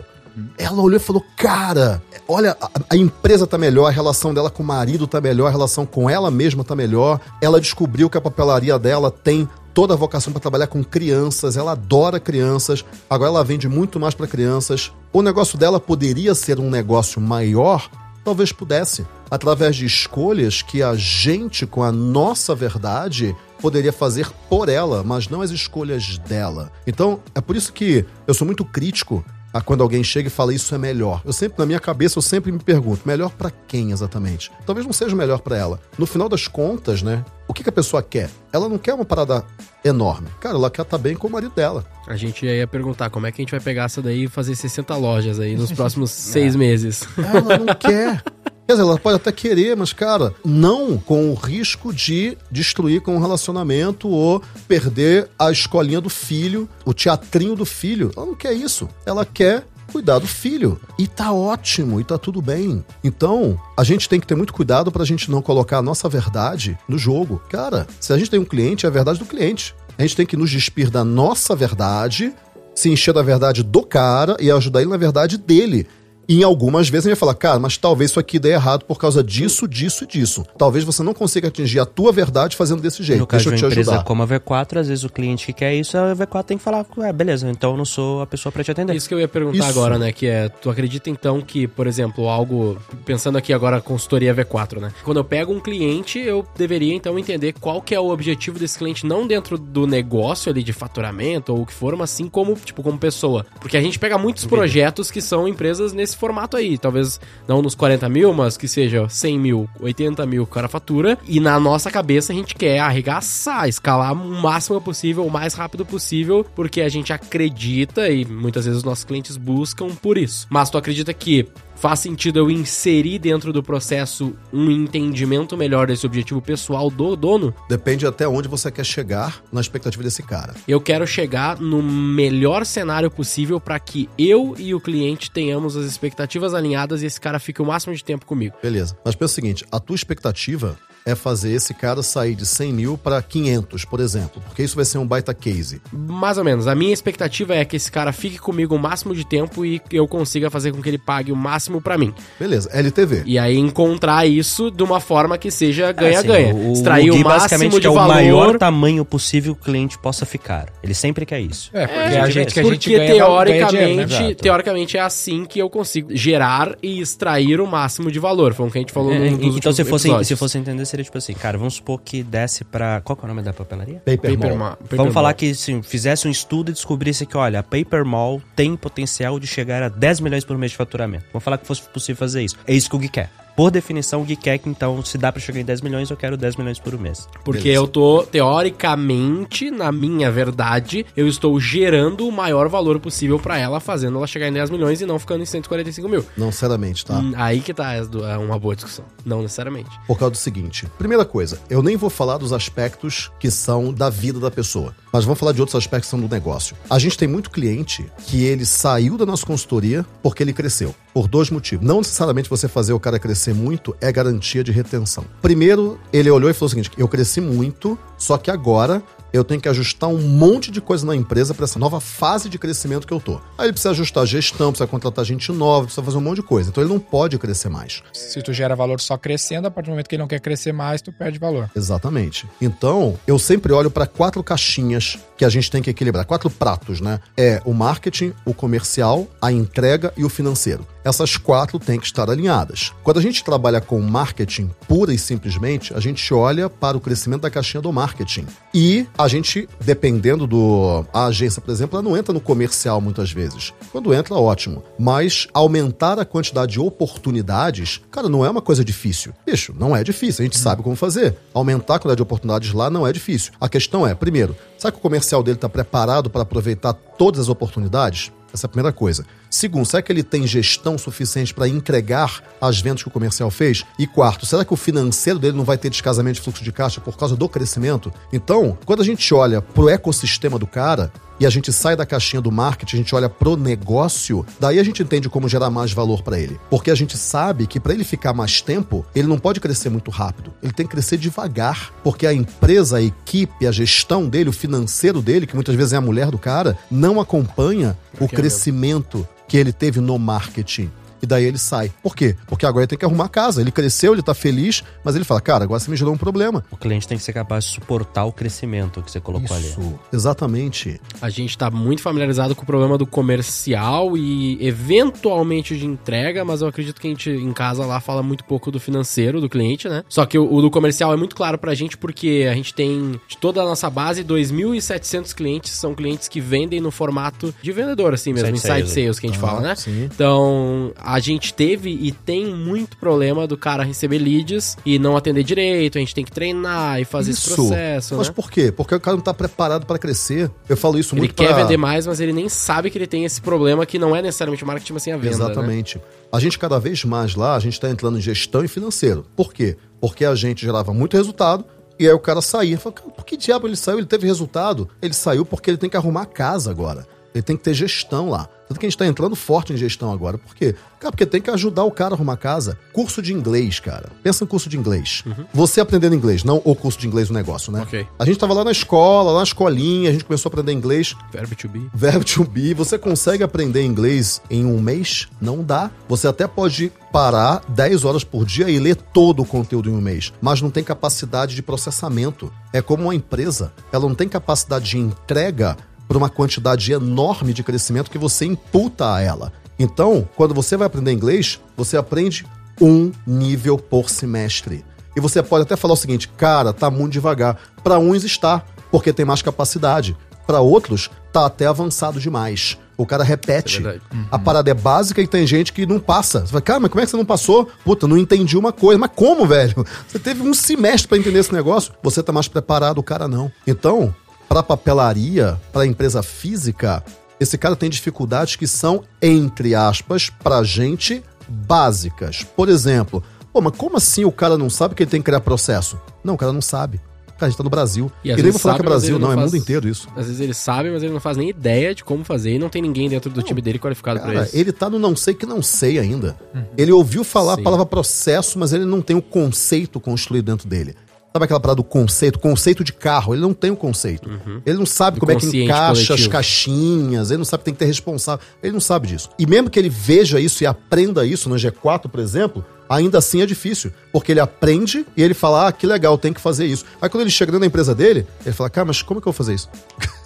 [0.56, 4.62] Ela olhou e falou: Cara, olha, a, a empresa tá melhor, a relação dela com
[4.62, 7.20] o marido tá melhor, a relação com ela mesma tá melhor.
[7.40, 11.72] Ela descobriu que a papelaria dela tem toda a vocação para trabalhar com crianças, ela
[11.72, 14.92] adora crianças, agora ela vende muito mais para crianças.
[15.12, 17.88] O negócio dela poderia ser um negócio maior?
[18.24, 24.68] Talvez pudesse, através de escolhas que a gente, com a nossa verdade, poderia fazer por
[24.68, 26.72] ela, mas não as escolhas dela.
[26.86, 30.54] Então, é por isso que eu sou muito crítico a quando alguém chega e fala
[30.54, 31.22] isso é melhor.
[31.24, 34.50] Eu sempre, na minha cabeça, eu sempre me pergunto, melhor pra quem exatamente?
[34.66, 35.80] Talvez não seja melhor pra ela.
[35.98, 37.24] No final das contas, né?
[37.46, 38.28] O que, que a pessoa quer?
[38.52, 39.44] Ela não quer uma parada
[39.84, 40.28] enorme.
[40.40, 41.84] Cara, ela quer estar bem com o marido dela.
[42.06, 44.54] A gente ia perguntar como é que a gente vai pegar essa daí e fazer
[44.54, 47.08] 60 lojas aí nos próximos seis meses.
[47.16, 48.22] Ela não quer.
[48.68, 53.16] Quer dizer, ela pode até querer, mas, cara, não com o risco de destruir com
[53.16, 58.10] o relacionamento ou perder a escolinha do filho, o teatrinho do filho.
[58.14, 58.86] Ela não quer isso.
[59.06, 60.78] Ela quer cuidar do filho.
[60.98, 62.84] E tá ótimo, e tá tudo bem.
[63.02, 66.78] Então, a gente tem que ter muito cuidado pra gente não colocar a nossa verdade
[66.86, 67.40] no jogo.
[67.48, 69.74] Cara, se a gente tem um cliente, é a verdade do cliente.
[69.96, 72.34] A gente tem que nos despir da nossa verdade,
[72.74, 75.88] se encher da verdade do cara e ajudar ele na verdade dele.
[76.28, 78.84] E em algumas vezes a gente vai falar, cara, mas talvez isso aqui dê errado
[78.84, 80.44] por causa disso, disso e disso.
[80.58, 83.20] Talvez você não consiga atingir a tua verdade fazendo desse jeito.
[83.20, 84.04] no caso Deixa eu de te uma empresa ajudar.
[84.04, 86.84] como a V4, às vezes o cliente que quer isso, a V4 tem que falar,
[86.98, 88.94] é, beleza, então eu não sou a pessoa pra te atender.
[88.94, 89.68] Isso que eu ia perguntar Isso.
[89.78, 90.12] agora, né?
[90.12, 92.76] Que é, tu acredita então que, por exemplo, algo.
[93.06, 94.92] Pensando aqui agora, consultoria V4, né?
[95.04, 98.76] Quando eu pego um cliente, eu deveria então entender qual que é o objetivo desse
[98.76, 102.54] cliente, não dentro do negócio ali de faturamento ou o que for, mas sim como,
[102.54, 103.46] tipo, como pessoa.
[103.60, 106.76] Porque a gente pega muitos projetos que são empresas nesse formato aí.
[106.76, 111.18] Talvez não nos 40 mil, mas que seja 100 mil, 80 mil o cara fatura.
[111.26, 115.84] E na nossa cabeça a gente quer arregaçar, escalar o máximo possível, o mais rápido
[115.84, 120.46] possível, porque a gente acredita e muitas vezes os nossos clientes buscam por isso.
[120.50, 121.46] Mas tu acredita que
[121.78, 127.54] faz sentido eu inserir dentro do processo um entendimento melhor desse objetivo pessoal do dono?
[127.68, 130.54] Depende até onde você quer chegar na expectativa desse cara.
[130.66, 135.84] Eu quero chegar no melhor cenário possível para que eu e o cliente tenhamos as
[135.84, 138.56] expectativas alinhadas e esse cara fique o máximo de tempo comigo.
[138.62, 138.98] Beleza.
[139.04, 140.76] Mas pensa o seguinte, a tua expectativa
[141.10, 144.84] é fazer esse cara sair de 100 mil para 500, por exemplo, porque isso vai
[144.84, 145.80] ser um baita case.
[145.92, 146.66] Mais ou menos.
[146.66, 150.06] A minha expectativa é que esse cara fique comigo o máximo de tempo e eu
[150.06, 152.12] consiga fazer com que ele pague o máximo pra mim.
[152.38, 153.22] Beleza, LTV.
[153.26, 156.50] E aí encontrar isso de uma forma que seja É, ganha-ganha.
[156.52, 158.14] assim, Extrair o, Gui máximo basicamente de é o valor.
[158.14, 160.66] maior tamanho possível que o cliente possa ficar.
[160.82, 161.70] Ele sempre quer isso.
[161.72, 164.34] É, porque É, a gente que a gente porque ganha, ganha teoricamente, dinheiro, né?
[164.34, 168.52] Teoricamente é assim que eu consigo gerar e extrair o máximo de valor.
[168.54, 170.84] Foi o que a gente falou É, num dos então, se fosse, se fosse entender,
[170.84, 173.00] seria tipo assim, cara, vamos supor que desse pra.
[173.02, 173.96] Qual que é o nome da papelaria?
[174.04, 174.56] Paper, Paper Mall.
[174.58, 175.34] Ma- Paper Vamos falar Mall.
[175.36, 179.46] que se fizesse um estudo e descobrisse que, olha, a Paper Mall tem potencial de
[179.46, 181.24] chegar a 10 milhões por mês de faturamento.
[181.32, 182.56] Vamos falar que fosse possível fazer isso.
[182.66, 183.30] É isso que o Gui quer.
[183.58, 186.16] Por definição, o Gui quer que, então, se dá pra chegar em 10 milhões, eu
[186.16, 187.26] quero 10 milhões por mês.
[187.44, 187.80] Porque Beleza.
[187.80, 193.80] eu tô, teoricamente, na minha verdade, eu estou gerando o maior valor possível pra ela,
[193.80, 196.24] fazendo ela chegar em 10 milhões e não ficando em 145 mil.
[196.36, 197.18] Não seriamente, tá?
[197.18, 199.04] Hum, Aí que tá du- é uma boa discussão.
[199.24, 199.90] Não necessariamente.
[200.06, 204.08] Por causa do seguinte: primeira coisa, eu nem vou falar dos aspectos que são da
[204.08, 206.76] vida da pessoa, mas vamos falar de outros aspectos que são do negócio.
[206.88, 210.94] A gente tem muito cliente que ele saiu da nossa consultoria porque ele cresceu.
[211.12, 211.84] Por dois motivos.
[211.84, 215.24] Não necessariamente você fazer o cara crescer muito é garantia de retenção.
[215.40, 219.60] Primeiro, ele olhou e falou o seguinte: eu cresci muito, só que agora eu tenho
[219.60, 223.12] que ajustar um monte de coisa na empresa para essa nova fase de crescimento que
[223.12, 223.40] eu tô.
[223.56, 226.42] Aí ele precisa ajustar a gestão, precisa contratar gente nova, precisa fazer um monte de
[226.42, 226.70] coisa.
[226.70, 228.02] Então ele não pode crescer mais.
[228.12, 230.72] Se tu gera valor só crescendo, a partir do momento que ele não quer crescer
[230.72, 231.70] mais, tu perde valor.
[231.74, 232.46] Exatamente.
[232.60, 237.00] Então, eu sempre olho para quatro caixinhas que a gente tem que equilibrar, quatro pratos,
[237.00, 237.20] né?
[237.36, 240.86] É o marketing, o comercial, a entrega e o financeiro.
[241.08, 242.92] Essas quatro têm que estar alinhadas.
[243.02, 247.40] Quando a gente trabalha com marketing pura e simplesmente, a gente olha para o crescimento
[247.40, 248.44] da caixinha do marketing.
[248.74, 253.32] E a gente, dependendo do a agência, por exemplo, ela não entra no comercial muitas
[253.32, 253.72] vezes.
[253.90, 254.84] Quando entra, ótimo.
[254.98, 259.32] Mas aumentar a quantidade de oportunidades, cara, não é uma coisa difícil.
[259.46, 260.42] Bicho, não é difícil.
[260.42, 261.38] A gente sabe como fazer.
[261.54, 263.52] Aumentar a quantidade de oportunidades lá não é difícil.
[263.58, 267.48] A questão é, primeiro, será que o comercial dele está preparado para aproveitar todas as
[267.48, 268.30] oportunidades?
[268.52, 269.24] Essa é a primeira coisa.
[269.50, 273.84] Segundo, será que ele tem gestão suficiente para entregar as vendas que o comercial fez?
[273.98, 277.00] E quarto, será que o financeiro dele não vai ter descasamento de fluxo de caixa
[277.00, 278.12] por causa do crescimento?
[278.32, 282.42] Então, quando a gente olha pro ecossistema do cara e a gente sai da caixinha
[282.42, 286.22] do marketing, a gente olha pro negócio, daí a gente entende como gerar mais valor
[286.22, 286.58] para ele.
[286.68, 290.10] Porque a gente sabe que para ele ficar mais tempo, ele não pode crescer muito
[290.10, 290.52] rápido.
[290.62, 295.22] Ele tem que crescer devagar, porque a empresa, a equipe, a gestão dele, o financeiro
[295.22, 299.56] dele, que muitas vezes é a mulher do cara, não acompanha o é crescimento que
[299.56, 300.90] ele teve no marketing.
[301.22, 301.90] E daí ele sai.
[302.02, 302.36] Por quê?
[302.46, 303.60] Porque agora ele tem que arrumar a casa.
[303.60, 306.64] Ele cresceu, ele tá feliz, mas ele fala, cara, agora você me gerou um problema.
[306.70, 309.66] O cliente tem que ser capaz de suportar o crescimento que você colocou ali.
[309.66, 311.00] Isso, exatamente.
[311.20, 316.60] A gente tá muito familiarizado com o problema do comercial e eventualmente de entrega, mas
[316.62, 319.88] eu acredito que a gente em casa lá fala muito pouco do financeiro do cliente,
[319.88, 320.04] né?
[320.08, 323.20] Só que o, o do comercial é muito claro pra gente porque a gente tem
[323.28, 328.14] de toda a nossa base 2.700 clientes são clientes que vendem no formato de vendedor
[328.14, 329.74] assim mesmo, Inside inside sales, sales que a gente Ah, fala, né?
[329.74, 330.04] sim.
[330.04, 335.42] Então, a gente teve e tem muito problema do cara receber leads e não atender
[335.42, 338.34] direito, a gente tem que treinar e fazer esse processo, Mas né?
[338.34, 338.70] por quê?
[338.70, 340.50] Porque o cara não tá preparado para crescer.
[340.68, 341.62] Eu falo isso Ele muito quer pra...
[341.62, 344.64] vender mais, mas ele nem sabe que ele tem esse problema que não é necessariamente
[344.66, 345.38] marketing, mas sim a venda.
[345.38, 345.44] Né?
[345.44, 346.00] Exatamente.
[346.30, 349.24] A gente, cada vez mais lá, a gente está entrando em gestão e financeiro.
[349.34, 349.78] Por quê?
[350.00, 351.64] Porque a gente gerava muito resultado
[351.98, 352.78] e aí o cara saía.
[352.78, 353.98] Fala, "Cara, por que diabo ele saiu?
[353.98, 354.88] Ele teve resultado.
[355.00, 357.06] Ele saiu porque ele tem que arrumar a casa agora.
[357.34, 358.48] Ele tem que ter gestão lá.
[358.68, 360.36] Tanto que a gente tá entrando forte em gestão agora.
[360.36, 360.74] Por quê?
[361.00, 362.78] Cara, porque tem que ajudar o cara a arrumar casa.
[362.92, 364.10] Curso de inglês, cara.
[364.22, 365.24] Pensa no curso de inglês.
[365.54, 367.82] Você aprendendo inglês, não o curso de inglês do negócio, né?
[367.82, 368.06] Ok.
[368.18, 371.16] A gente tava lá na escola, lá na escolinha, a gente começou a aprender inglês.
[371.32, 371.90] Verbo to be.
[371.94, 375.28] Verbo to be, você consegue aprender inglês em um mês?
[375.40, 375.90] Não dá.
[376.06, 380.00] Você até pode parar 10 horas por dia e ler todo o conteúdo em um
[380.00, 382.52] mês, mas não tem capacidade de processamento.
[382.70, 385.74] É como uma empresa, ela não tem capacidade de entrega
[386.08, 389.52] para uma quantidade enorme de crescimento que você imputa a ela.
[389.78, 392.46] Então, quando você vai aprender inglês, você aprende
[392.80, 394.84] um nível por semestre.
[395.14, 397.58] E você pode até falar o seguinte, cara, tá muito devagar.
[397.84, 400.16] Para uns está, porque tem mais capacidade.
[400.46, 402.78] Para outros, tá até avançado demais.
[402.96, 403.78] O cara repete.
[403.78, 404.04] É verdade.
[404.30, 406.40] A parada é básica e tem gente que não passa.
[406.40, 407.68] Você fala, cara, mas como é que você não passou?
[407.84, 408.98] Puta, não entendi uma coisa.
[408.98, 409.86] Mas como, velho?
[410.08, 411.92] Você teve um semestre para entender esse negócio.
[412.02, 413.52] Você tá mais preparado, o cara não.
[413.66, 414.14] Então,
[414.48, 417.04] para papelaria, para empresa física,
[417.38, 422.44] esse cara tem dificuldades que são, entre aspas, pra gente, básicas.
[422.56, 423.22] Por exemplo,
[423.52, 425.98] pô, mas como assim o cara não sabe que ele tem que criar processo?
[426.24, 427.00] Não, o cara não sabe.
[427.38, 428.10] Cara, a gente tá no Brasil.
[428.24, 430.08] E E, nem vou falar que é Brasil, não, não é faz- mundo inteiro isso.
[430.16, 432.68] Às vezes ele sabe, mas ele não faz nem ideia de como fazer e não
[432.68, 434.56] tem ninguém dentro do time dele qualificado pra Cara, isso.
[434.56, 436.36] ele tá no não sei que não sei ainda.
[436.76, 437.60] Ele ouviu falar Sim.
[437.60, 440.96] a palavra processo, mas ele não tem o conceito construído dentro dele.
[441.32, 442.38] Sabe aquela parada do conceito?
[442.38, 443.34] Conceito de carro.
[443.34, 444.28] Ele não tem o conceito.
[444.64, 446.30] Ele não sabe como é que encaixa as coletivo.
[446.30, 447.30] caixinhas.
[447.30, 448.44] Ele não sabe que tem que ter responsável.
[448.62, 449.28] Ele não sabe disso.
[449.38, 453.42] E mesmo que ele veja isso e aprenda isso no G4, por exemplo, ainda assim
[453.42, 453.92] é difícil.
[454.10, 456.84] Porque ele aprende e ele fala, ah, que legal, tem que fazer isso.
[457.00, 459.28] Aí quando ele chega dentro da empresa dele, ele fala, cara, mas como é que
[459.28, 459.68] eu vou fazer isso?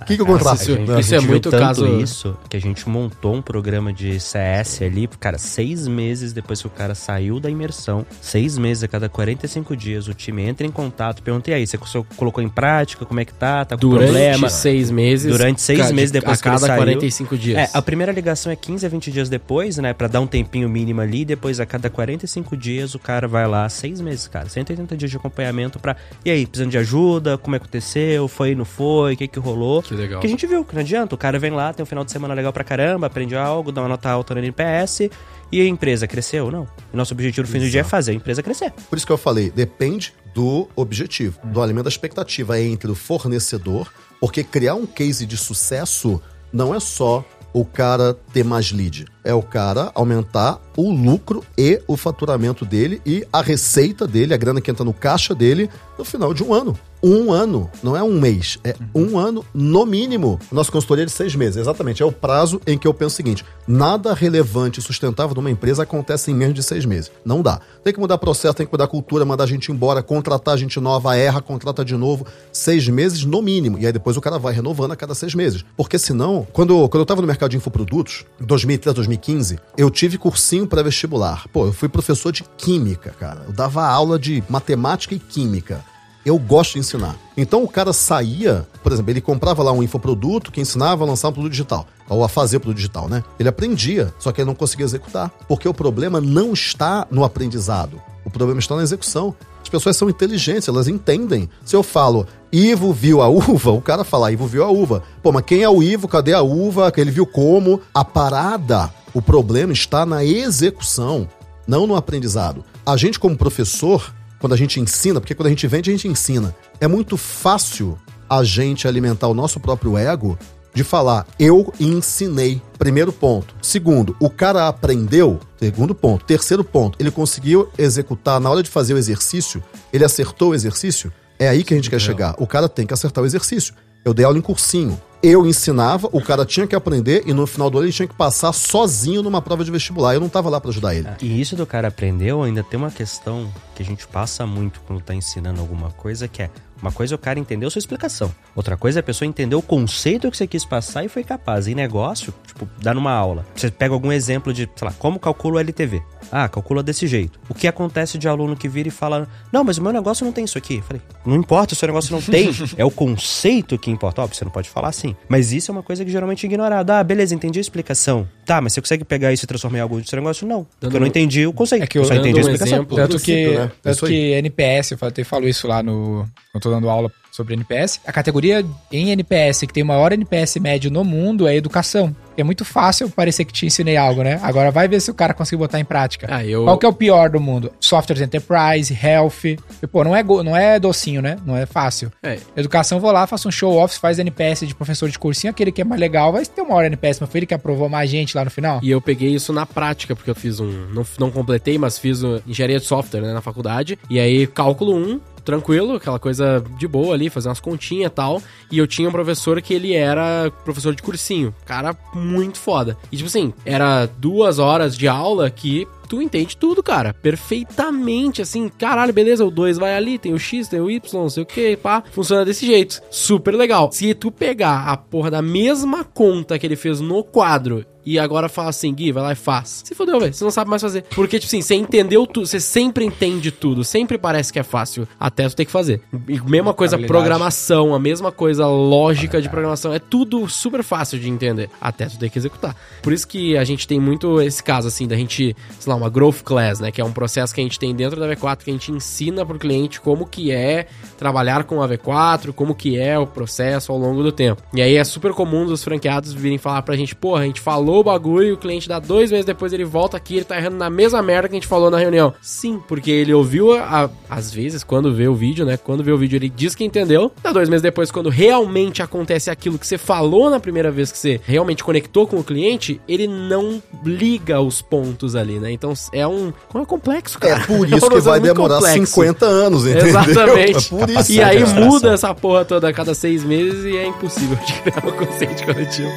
[0.00, 0.56] O que, que eu contrato?
[0.62, 4.82] Isso- isso é muito tanto caso- isso que a gente montou um programa de CS
[4.84, 9.08] ali, cara, seis meses depois que o cara saiu da imersão, seis meses a cada
[9.08, 13.04] 45 dias, o time entra em contato, pergunta, e aí, você co- colocou em prática,
[13.04, 14.48] como é que tá, tá com Durante problema?
[14.48, 15.30] seis meses.
[15.32, 16.82] Durante seis meses depois a que ele cada saiu.
[16.82, 17.58] 45 dias.
[17.58, 19.92] É, a primeira ligação é 15 a 20 dias depois, né?
[19.92, 21.24] Pra dar um tempinho mínimo ali.
[21.24, 24.48] Depois, a cada 45 dias, o cara vai lá, seis meses, cara.
[24.48, 25.96] 180 dias de acompanhamento pra.
[26.24, 27.38] E aí, precisando de ajuda?
[27.38, 28.28] Como é que aconteceu?
[28.28, 29.16] Foi, não foi?
[29.22, 29.82] O que que rolou?
[29.82, 30.20] Que legal.
[30.20, 31.14] Que a gente viu, que não adianta.
[31.14, 33.80] O cara vem lá, tem um final de semana legal pra caramba, aprende algo, dá
[33.80, 35.10] uma nota alta no NPS.
[35.52, 36.50] E a empresa cresceu?
[36.50, 36.66] Não.
[36.92, 38.72] E nosso objetivo no fim do dia é fazer a empresa crescer.
[38.88, 43.92] Por isso que eu falei, depende do objetivo, do alimento da expectativa entre o fornecedor,
[44.18, 46.20] porque criar um case de sucesso
[46.52, 51.80] não é só o cara ter mais lead, é o cara aumentar o lucro e
[51.86, 55.68] o faturamento dele e a receita dele, a grana que entra no caixa dele
[55.98, 56.78] no final de um ano.
[57.04, 60.38] Um ano, não é um mês, é um ano no mínimo.
[60.52, 62.00] Nossa consultoria é de seis meses, exatamente.
[62.00, 65.82] É o prazo em que eu penso o seguinte: nada relevante e sustentável numa empresa
[65.82, 67.10] acontece em menos de seis meses.
[67.24, 67.60] Não dá.
[67.82, 71.16] Tem que mudar processo, tem que mudar cultura, mandar a gente embora, contratar gente nova,
[71.16, 72.24] erra, contrata de novo.
[72.52, 73.80] Seis meses no mínimo.
[73.80, 75.64] E aí depois o cara vai renovando a cada seis meses.
[75.76, 80.18] Porque senão, quando, quando eu tava no mercado de infoprodutos, em 2013, 2015, eu tive
[80.18, 81.48] cursinho pré-vestibular.
[81.52, 83.42] Pô, eu fui professor de química, cara.
[83.48, 85.84] Eu dava aula de matemática e química.
[86.24, 87.16] Eu gosto de ensinar.
[87.36, 91.28] Então o cara saía, por exemplo, ele comprava lá um infoproduto que ensinava a lançar
[91.28, 93.24] um produto digital, ou a fazer produto digital, né?
[93.38, 95.30] Ele aprendia, só que ele não conseguia executar.
[95.48, 99.34] Porque o problema não está no aprendizado, o problema está na execução.
[99.62, 101.48] As pessoas são inteligentes, elas entendem.
[101.64, 105.02] Se eu falo, Ivo viu a uva, o cara fala, Ivo viu a uva.
[105.22, 106.06] Pô, mas quem é o Ivo?
[106.06, 106.92] Cadê a uva?
[106.96, 107.80] Ele viu como?
[107.94, 111.28] A parada, o problema está na execução,
[111.66, 112.64] não no aprendizado.
[112.84, 114.12] A gente, como professor,
[114.42, 116.52] quando a gente ensina, porque quando a gente vende, a gente ensina.
[116.80, 117.96] É muito fácil
[118.28, 120.36] a gente alimentar o nosso próprio ego
[120.74, 122.60] de falar, eu ensinei.
[122.76, 123.54] Primeiro ponto.
[123.62, 125.38] Segundo, o cara aprendeu.
[125.60, 126.24] Segundo ponto.
[126.24, 129.62] Terceiro ponto, ele conseguiu executar na hora de fazer o exercício,
[129.92, 131.12] ele acertou o exercício.
[131.38, 132.34] É aí que a gente quer chegar.
[132.36, 133.74] O cara tem que acertar o exercício.
[134.04, 135.00] Eu dei aula em cursinho.
[135.22, 138.14] Eu ensinava, o cara tinha que aprender e no final do ano ele tinha que
[138.14, 140.14] passar sozinho numa prova de vestibular.
[140.14, 141.08] Eu não tava lá para ajudar ele.
[141.20, 145.00] E isso do cara aprendeu, ainda tem uma questão que a gente passa muito quando
[145.00, 146.50] tá ensinando alguma coisa, que é
[146.82, 148.34] uma coisa é o cara entendeu sua explicação.
[148.56, 151.68] Outra coisa é a pessoa entender o conceito que você quis passar e foi capaz.
[151.68, 153.46] Em negócio, tipo, dá numa aula.
[153.54, 156.02] Você pega algum exemplo de, sei lá, como calcula o LTV.
[156.30, 157.38] Ah, calcula desse jeito.
[157.48, 160.32] O que acontece de aluno que vira e fala: Não, mas o meu negócio não
[160.32, 160.76] tem isso aqui.
[160.76, 162.50] Eu falei: Não importa, o seu negócio não tem.
[162.76, 164.22] é o conceito que importa.
[164.22, 165.14] Óbvio, você não pode falar assim.
[165.28, 166.98] Mas isso é uma coisa que geralmente é ignorada.
[166.98, 168.26] Ah, beleza, entendi a explicação.
[168.44, 170.46] Tá, mas você consegue pegar isso e transformar em algo seu negócio?
[170.46, 170.64] Não.
[170.64, 171.82] Porque Dando eu não entendi o conceito.
[171.84, 172.78] É que eu- eu só entendi a um explicação.
[172.78, 173.72] exemplo, Tanto que, princípio, né?
[173.82, 176.26] Tanto que NPS, eu até falo isso lá no.
[176.54, 177.98] Eu tô dando aula sobre NPS.
[178.06, 182.14] A categoria em NPS que tem o maior NPS médio no mundo é educação.
[182.36, 184.38] É muito fácil parecer que te ensinei algo, né?
[184.42, 186.26] Agora vai ver se o cara conseguiu botar em prática.
[186.30, 187.72] Ah, eu- Qual que é o pior do mundo?
[187.80, 189.44] Softwares Enterprise, Health.
[189.82, 191.36] E, pô, não é, não é docinho, né?
[191.44, 192.10] Não é fácil.
[192.22, 192.38] É.
[192.56, 195.82] Educação, vou lá, faço um show off, faz NPS de professor de cursinho, aquele que
[195.82, 198.36] é mais legal, vai ter uma hora NPS, mas foi ele que aprovou mais gente
[198.36, 198.80] lá no final.
[198.82, 200.70] E eu peguei isso na prática, porque eu fiz um.
[200.92, 203.98] Não, não completei, mas fiz um, engenharia de software né, na faculdade.
[204.08, 208.42] E aí, cálculo 1, tranquilo, aquela coisa de boa ali, fazer umas continhas e tal.
[208.70, 211.54] E eu tinha um professor que ele era professor de cursinho.
[211.64, 212.96] Cara muito foda.
[213.10, 217.14] E tipo assim, era duas horas de aula que tu entende tudo, cara.
[217.14, 221.30] Perfeitamente, assim, caralho, beleza, o 2 vai ali, tem o X, tem o Y, não
[221.30, 222.02] sei o que, pá.
[222.12, 223.00] Funciona desse jeito.
[223.10, 223.90] Super legal.
[223.92, 228.48] Se tu pegar a porra da mesma conta que ele fez no quadro e agora
[228.48, 229.82] fala assim, Gui, vai lá e faz.
[229.84, 230.32] Se fodeu, velho.
[230.32, 231.02] Você não sabe mais fazer.
[231.14, 235.06] Porque, tipo assim, você entendeu tudo, você sempre entende tudo, sempre parece que é fácil,
[235.18, 236.00] até tu ter que fazer.
[236.28, 241.28] E mesma coisa programação, a mesma coisa lógica de programação, é tudo super fácil de
[241.28, 242.76] entender, até tu ter que executar.
[243.02, 246.10] Por isso que a gente tem muito esse caso, assim, da gente, sei lá, uma
[246.10, 248.70] growth class, né, que é um processo que a gente tem dentro da V4, que
[248.70, 250.86] a gente ensina pro cliente como que é
[251.16, 254.62] trabalhar com a V4, como que é o processo ao longo do tempo.
[254.74, 257.91] E aí é super comum dos franqueados virem falar pra gente, porra, a gente falou
[257.92, 260.56] falou o bagulho e o cliente dá dois meses depois ele volta aqui ele tá
[260.56, 262.32] errando na mesma merda que a gente falou na reunião.
[262.40, 265.76] Sim, porque ele ouviu, a, a- às vezes, quando vê o vídeo, né?
[265.76, 267.30] Quando vê o vídeo ele diz que entendeu.
[267.42, 271.18] Dá dois meses depois, quando realmente acontece aquilo que você falou na primeira vez que
[271.18, 275.70] você realmente conectou com o cliente, ele não liga os pontos ali, né?
[275.70, 276.52] Então é um.
[276.68, 277.56] Como é complexo, cara.
[277.62, 279.06] É por um isso que vai demorar complexo.
[279.06, 280.06] 50 anos, entendeu?
[280.06, 280.72] Exatamente.
[280.92, 281.32] É por isso.
[281.32, 285.04] E aí muda essa porra toda a cada seis meses e é impossível de criar
[285.06, 286.08] um consciente coletivo.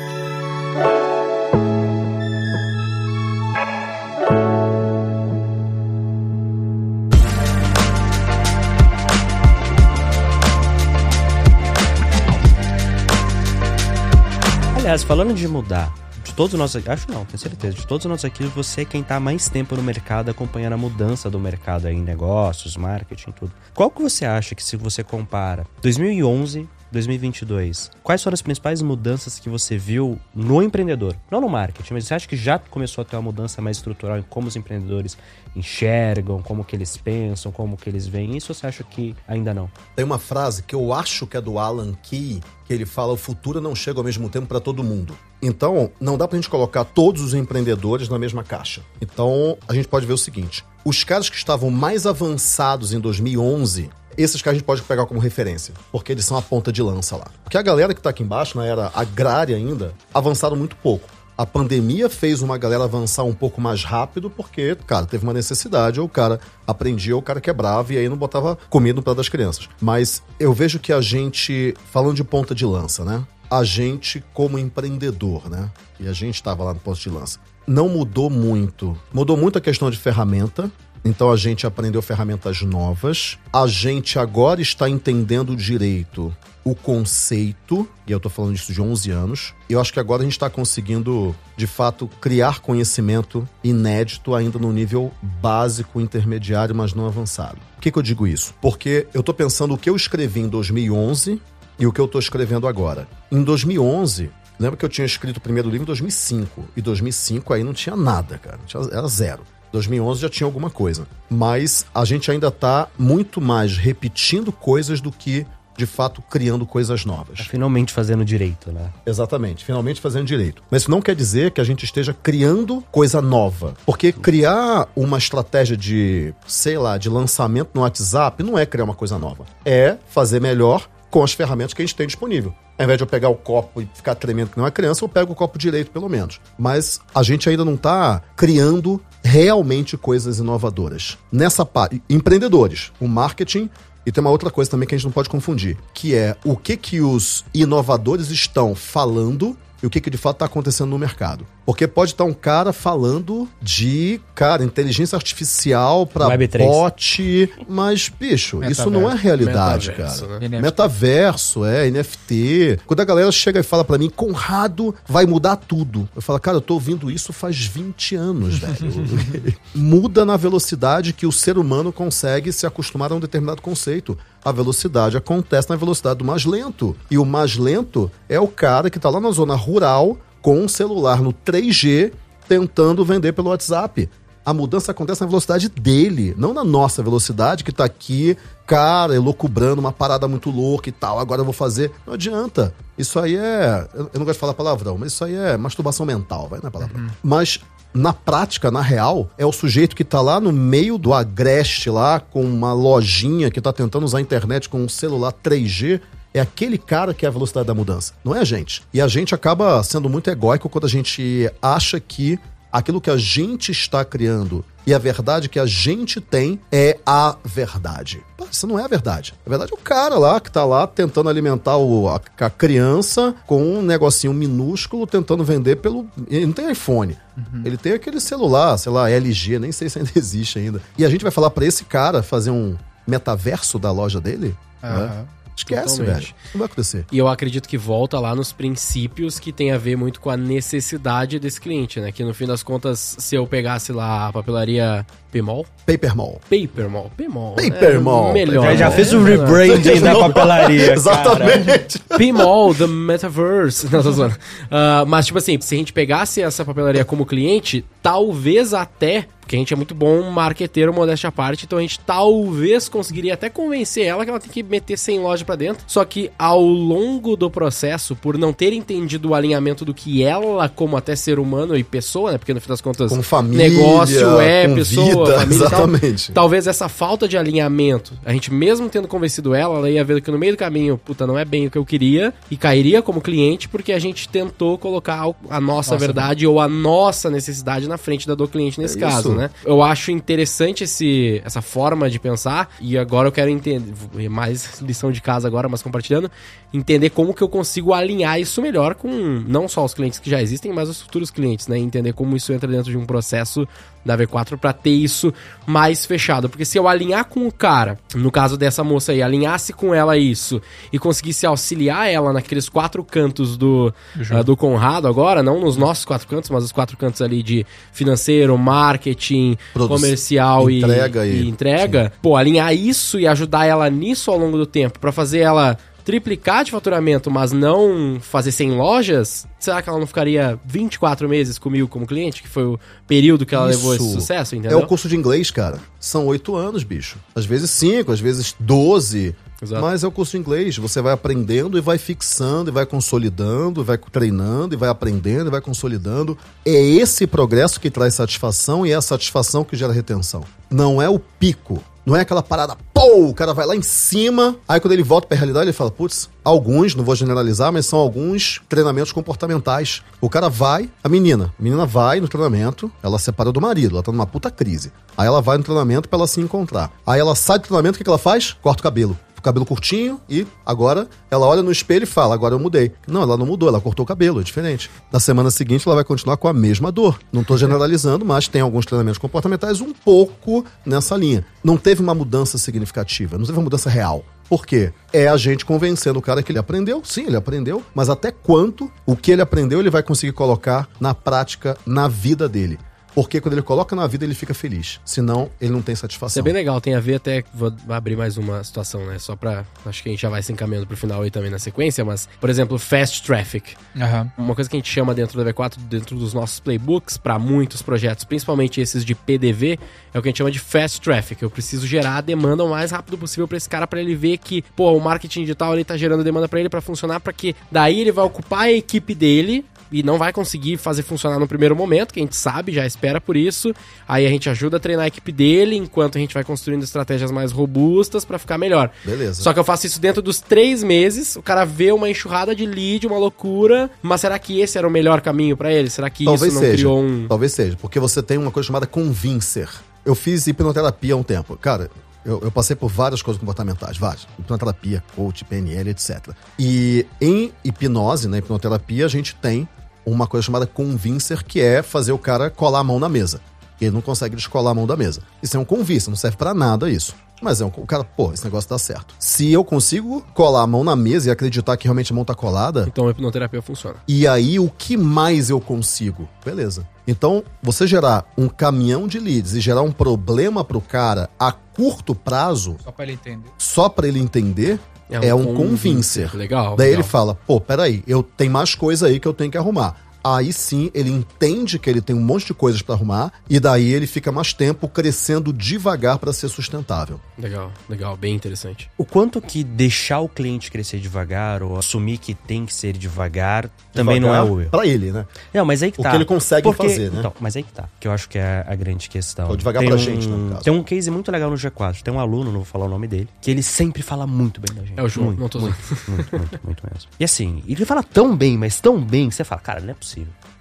[14.86, 15.92] Aliás, falando de mudar,
[16.24, 19.02] de todos nós aqui, acho não, tenho certeza, de todos nós aqui, você é quem
[19.02, 23.32] tá há mais tempo no mercado, acompanhando a mudança do mercado aí em negócios, marketing,
[23.32, 23.52] tudo.
[23.74, 29.38] Qual que você acha que se você compara 2011, 2022, quais foram as principais mudanças
[29.38, 31.14] que você viu no empreendedor?
[31.30, 34.18] Não no marketing, mas você acha que já começou a ter uma mudança mais estrutural
[34.18, 35.18] em como os empreendedores
[35.56, 39.54] enxergam, como que eles pensam, como que eles veem isso, ou você acha que ainda
[39.54, 39.70] não?
[39.96, 43.18] Tem uma frase que eu acho que é do Alan Key, que ele fala: o
[43.18, 45.18] futuro não chega ao mesmo tempo para todo mundo.
[45.42, 48.82] Então, não dá pra gente colocar todos os empreendedores na mesma caixa.
[49.02, 53.90] Então, a gente pode ver o seguinte: os caras que estavam mais avançados em 2011.
[54.18, 57.18] Esses caras a gente pode pegar como referência, porque eles são a ponta de lança
[57.18, 57.28] lá.
[57.44, 61.10] Porque a galera que tá aqui embaixo, na era agrária ainda, avançaram muito pouco.
[61.38, 66.00] A pandemia fez uma galera avançar um pouco mais rápido, porque, cara, teve uma necessidade,
[66.00, 69.18] ou o cara aprendia, ou o cara quebrava, e aí não botava comida no prato
[69.18, 69.68] das crianças.
[69.82, 73.22] Mas eu vejo que a gente, falando de ponta de lança, né?
[73.52, 75.70] A gente, como empreendedor, né?
[76.00, 77.38] E a gente estava lá no posto de lança.
[77.68, 78.98] Não mudou muito.
[79.14, 80.72] Mudou muito a questão de ferramenta.
[81.06, 83.38] Então a gente aprendeu ferramentas novas.
[83.54, 89.12] A gente agora está entendendo direito o conceito, e eu tô falando disso de 11
[89.12, 89.54] anos.
[89.70, 94.74] Eu acho que agora a gente está conseguindo, de fato, criar conhecimento inédito ainda no
[94.74, 97.60] nível básico, intermediário, mas não avançado.
[97.76, 98.56] Por que, que eu digo isso?
[98.60, 101.40] Porque eu tô pensando o que eu escrevi em 2011
[101.78, 103.08] e o que eu tô escrevendo agora.
[103.32, 107.64] Em 2011, lembra que eu tinha escrito o primeiro livro em 2005, e 2005 aí
[107.64, 108.60] não tinha nada, cara,
[108.92, 109.44] era zero.
[109.76, 111.08] 2011 já tinha alguma coisa.
[111.30, 115.46] Mas a gente ainda tá muito mais repetindo coisas do que,
[115.78, 117.40] de fato, criando coisas novas.
[117.40, 118.90] Tá finalmente fazendo direito, né?
[119.06, 120.64] Exatamente, finalmente fazendo direito.
[120.72, 123.74] Mas isso não quer dizer que a gente esteja criando coisa nova.
[123.86, 128.96] Porque criar uma estratégia de, sei lá, de lançamento no WhatsApp não é criar uma
[128.96, 129.46] coisa nova.
[129.66, 132.54] É fazer melhor com as ferramentas que a gente tem disponível.
[132.78, 135.10] Ao invés de eu pegar o copo e ficar tremendo que não é criança, eu
[135.10, 136.42] pego o copo direito, pelo menos.
[136.58, 141.18] Mas a gente ainda não está criando realmente coisas inovadoras.
[141.32, 143.70] Nessa parte, empreendedores, o marketing
[144.06, 146.56] e tem uma outra coisa também que a gente não pode confundir, que é o
[146.56, 150.98] que que os inovadores estão falando e o que que de fato está acontecendo no
[150.98, 151.46] mercado.
[151.64, 156.66] Porque pode estar um cara falando de, cara, inteligência artificial para Web3.
[156.66, 160.50] bot, mas, bicho, isso não é realidade, Metaverso, cara.
[160.50, 160.60] né?
[160.60, 162.80] Metaverso, é, NFT.
[162.88, 166.10] Quando a galera chega e fala pra mim, Conrado vai mudar tudo.
[166.16, 169.56] Eu falo, cara, eu tô ouvindo isso faz 20 anos, velho.
[169.76, 174.18] Muda na velocidade que o ser humano consegue se acostumar a um determinado conceito.
[174.46, 176.96] A velocidade acontece na velocidade do mais lento.
[177.10, 180.68] E o mais lento é o cara que tá lá na zona rural com um
[180.68, 182.14] celular no 3G
[182.48, 184.08] tentando vender pelo WhatsApp.
[184.46, 188.38] A mudança acontece na velocidade dele, não na nossa velocidade, que tá aqui,
[188.68, 191.92] cara, elocubrando uma parada muito louca e tal, agora eu vou fazer.
[192.06, 192.72] Não adianta.
[192.96, 193.90] Isso aí é.
[193.96, 196.70] Eu eu não gosto de falar palavrão, mas isso aí é masturbação mental, vai na
[196.70, 196.96] palavra.
[197.24, 197.60] Mas.
[197.96, 202.20] Na prática, na real, é o sujeito que tá lá no meio do agreste lá,
[202.20, 206.02] com uma lojinha que tá tentando usar a internet com um celular 3G,
[206.34, 208.84] é aquele cara que é a velocidade da mudança, não é a gente.
[208.94, 212.38] E a gente acaba sendo muito egóico quando a gente acha que
[212.70, 217.36] aquilo que a gente está criando e a verdade que a gente tem é a
[217.44, 218.24] verdade.
[218.38, 219.34] Pô, isso não é a verdade.
[219.46, 223.34] A verdade é o cara lá que tá lá tentando alimentar o- a, a criança
[223.48, 226.06] com um negocinho minúsculo tentando vender pelo.
[226.30, 227.18] Ele não tem iPhone.
[227.66, 230.82] Ele tem aquele celular, sei lá, LG, nem sei se ainda existe ainda.
[230.98, 232.76] E a gente vai falar pra esse cara fazer um
[233.08, 234.56] metaverso da loja dele?
[234.82, 235.26] Né?
[235.56, 236.24] Esquece, Totalmente.
[236.26, 236.36] velho.
[236.54, 237.06] Não vai acontecer.
[237.12, 240.36] E eu acredito que volta lá nos princípios que tem a ver muito com a
[240.38, 242.12] necessidade desse cliente, né?
[242.12, 246.42] Que no fim das contas, se eu pegasse lá a papelaria Pmall, Paper Mall.
[246.50, 248.34] Papermall, Pmall, Paper Mall.
[248.34, 248.64] melhor.
[248.68, 248.96] Já, já né?
[248.96, 250.92] fez o rebranding da papelaria.
[250.96, 252.00] Exatamente.
[252.18, 253.90] Pmall, The Metaverse.
[253.92, 254.36] Não, tô zoando.
[254.72, 259.56] Ah, mas, tipo assim, se a gente pegasse essa papelaria como cliente, talvez até Porque
[259.56, 263.48] a gente é muito bom marqueteiro, modéstia à parte, então a gente talvez conseguiria até
[263.48, 265.84] convencer ela que ela tem que meter 100 lojas pra dentro.
[265.86, 270.68] Só que ao longo do processo, por não ter entendido o alinhamento do que ela,
[270.68, 272.38] como até ser humano e pessoa, né?
[272.40, 275.86] Porque no fim das contas, Com família, negócio é com pessoa, vida, família e tal.
[275.88, 276.32] exatamente.
[276.32, 280.32] Talvez essa falta de alinhamento, a gente mesmo tendo convencido ela, ela ia ver que
[280.32, 283.22] no meio do caminho, puta, não é bem o que eu queria, e cairia como
[283.22, 287.98] cliente porque a gente tentou colocar a nossa, Nossa verdade ou a nossa necessidade na
[287.98, 289.35] frente da do cliente nesse É caso, isso.
[289.36, 289.50] Né?
[289.64, 293.94] Eu acho interessante esse, essa forma de pensar, e agora eu quero entender,
[294.30, 296.30] mais lição de casa agora, mas compartilhando,
[296.74, 299.10] entender como que eu consigo alinhar isso melhor com
[299.48, 301.78] não só os clientes que já existem, mas os futuros clientes, né?
[301.78, 303.68] Entender como isso entra dentro de um processo
[304.06, 305.34] da V4 para ter isso
[305.66, 306.48] mais fechado.
[306.48, 310.16] Porque se eu alinhar com o cara, no caso dessa moça aí, alinhasse com ela
[310.18, 310.62] isso
[310.94, 313.92] e conseguisse auxiliar ela naqueles quatro cantos do,
[314.32, 317.66] ah, do Conrado agora, não nos nossos quatro cantos, mas os quatro cantos ali de
[317.92, 323.90] financeiro, marketing, Produ- comercial e- entrega e, e- entrega, pô, alinhar isso e ajudar ela
[323.90, 328.72] nisso ao longo do tempo para fazer ela triplicar de faturamento, mas não fazer 100
[328.78, 333.46] lojas, será que ela não ficaria 24 meses comigo como cliente, que foi o período
[333.46, 334.14] que ela levou esse Isso.
[334.14, 334.80] sucesso, É entendeu?
[334.80, 335.80] o curso de inglês, cara.
[336.00, 337.18] São oito anos, bicho.
[337.34, 339.36] Às vezes cinco, às vezes doze.
[339.62, 339.82] Exato.
[339.82, 340.78] Mas é o curso de inglês.
[340.78, 345.48] Você vai aprendendo e vai fixando, e vai consolidando, e vai treinando, e vai aprendendo,
[345.48, 346.38] e vai consolidando.
[346.64, 350.44] É esse progresso que traz satisfação e é a satisfação que gera retenção.
[350.70, 351.82] Não é o pico.
[352.06, 355.38] Não é aquela parada, o cara vai lá em cima, aí quando ele volta pra
[355.38, 360.02] realidade, ele fala, putz, alguns, não vou generalizar, mas são alguns treinamentos comportamentais.
[360.20, 364.04] O cara vai, a menina, a menina vai no treinamento, ela separa do marido, ela
[364.04, 364.92] tá numa puta crise.
[365.18, 366.92] Aí ela vai no treinamento pra ela se encontrar.
[367.06, 368.56] Aí ela sai do treinamento, o que, que ela faz?
[368.62, 372.60] Corta o cabelo cabelo curtinho e agora ela olha no espelho e fala: Agora eu
[372.60, 372.92] mudei.
[373.08, 374.90] Não, ela não mudou, ela cortou o cabelo, é diferente.
[375.12, 377.20] Na semana seguinte ela vai continuar com a mesma dor.
[377.32, 381.46] Não tô generalizando, mas tem alguns treinamentos comportamentais um pouco nessa linha.
[381.64, 384.24] Não teve uma mudança significativa, não teve uma mudança real.
[384.50, 384.92] Por quê?
[385.12, 387.02] É a gente convencendo o cara que ele aprendeu.
[387.04, 391.16] Sim, ele aprendeu, mas até quanto o que ele aprendeu ele vai conseguir colocar na
[391.16, 392.78] prática, na vida dele.
[393.16, 395.00] Porque quando ele coloca na vida, ele fica feliz.
[395.06, 396.42] Senão, ele não tem Isso satisfação.
[396.42, 397.46] é bem legal, tem a ver até.
[397.54, 399.18] Vou abrir mais uma situação, né?
[399.18, 399.64] Só pra.
[399.86, 402.28] Acho que a gente já vai se encaminhando pro final aí também na sequência, mas,
[402.42, 403.74] por exemplo, fast traffic.
[403.96, 404.30] Aham.
[404.38, 407.82] Uma coisa que a gente chama dentro da V4, dentro dos nossos playbooks, para muitos
[407.82, 409.80] projetos, principalmente esses de PDV,
[410.14, 411.42] é o que a gente chama de fast traffic.
[411.42, 414.38] Eu preciso gerar a demanda o mais rápido possível para esse cara, para ele ver
[414.40, 417.56] que, pô, o marketing digital ele tá gerando demanda para ele para funcionar, para que
[417.72, 421.76] daí ele vai ocupar a equipe dele e não vai conseguir fazer funcionar no primeiro
[421.76, 423.74] momento, que a gente sabe, já espera por isso.
[424.08, 427.32] Aí a gente ajuda a treinar a equipe dele, enquanto a gente vai construindo estratégias
[427.32, 428.92] mais robustas para ficar melhor.
[429.04, 429.42] Beleza.
[429.42, 432.66] Só que eu faço isso dentro dos três meses, o cara vê uma enxurrada de
[432.66, 435.90] lead, uma loucura, mas será que esse era o melhor caminho pra ele?
[435.90, 436.78] Será que Talvez isso não seja.
[436.78, 437.28] criou um...
[437.28, 439.70] Talvez seja, porque você tem uma coisa chamada convincer.
[440.06, 441.58] Eu fiz hipnoterapia há um tempo.
[441.58, 441.90] Cara,
[442.26, 444.28] eu, eu passei por várias coisas comportamentais, várias.
[444.40, 446.32] Hipnoterapia, coach, PNL, etc.
[446.60, 449.68] E em hipnose, na hipnoterapia, a gente tem
[450.06, 453.40] uma coisa chamada convincer, que é fazer o cara colar a mão na mesa.
[453.80, 455.22] Ele não consegue descolar a mão da mesa.
[455.44, 457.14] Isso é um convincer, não serve pra nada isso.
[457.42, 459.14] Mas é um, o cara, pô, esse negócio dá certo.
[459.20, 462.34] Se eu consigo colar a mão na mesa e acreditar que realmente a mão tá
[462.34, 463.98] colada, Então a hipnoterapia funciona.
[464.08, 466.30] e aí, o que mais eu consigo?
[466.46, 466.88] Beleza.
[467.08, 472.16] Então, você gerar um caminhão de leads e gerar um problema pro cara a curto
[472.16, 473.50] prazo, Só pra ele entender.
[473.58, 474.80] só pra ele entender,
[475.10, 476.36] é um, convincer.
[476.36, 476.76] Legal.
[476.76, 477.02] Daí legal.
[477.02, 480.05] ele fala: pô, peraí, eu tem mais coisa aí que eu tenho que arrumar.
[480.26, 483.94] Aí sim, ele entende que ele tem um monte de coisas pra arrumar e daí
[483.94, 487.22] ele fica mais tempo crescendo devagar pra ser sustentável.
[487.38, 488.90] Legal, legal, bem interessante.
[488.98, 493.70] O quanto que deixar o cliente crescer devagar ou assumir que tem que ser devagar
[493.94, 494.68] também não é o.
[494.68, 495.28] Pra ele, né?
[495.54, 496.10] Não, mas aí que O tá.
[496.10, 497.20] que ele consegue fazer, né?
[497.20, 497.88] Então, mas aí que tá.
[498.00, 499.48] Que eu acho que é a grande questão.
[499.50, 500.64] Ou devagar tem pra um, gente, né, no caso.
[500.64, 502.02] Tem um case muito legal no G4.
[502.02, 504.76] Tem um aluno, não vou falar o nome dele, que ele sempre fala muito bem
[504.76, 505.00] da gente.
[505.00, 507.10] É o João, muito, não tô muito, muito, muito, muito mesmo.
[507.20, 509.94] E assim, ele fala tão bem, mas tão bem, que você fala, cara, não é
[509.94, 510.15] possível.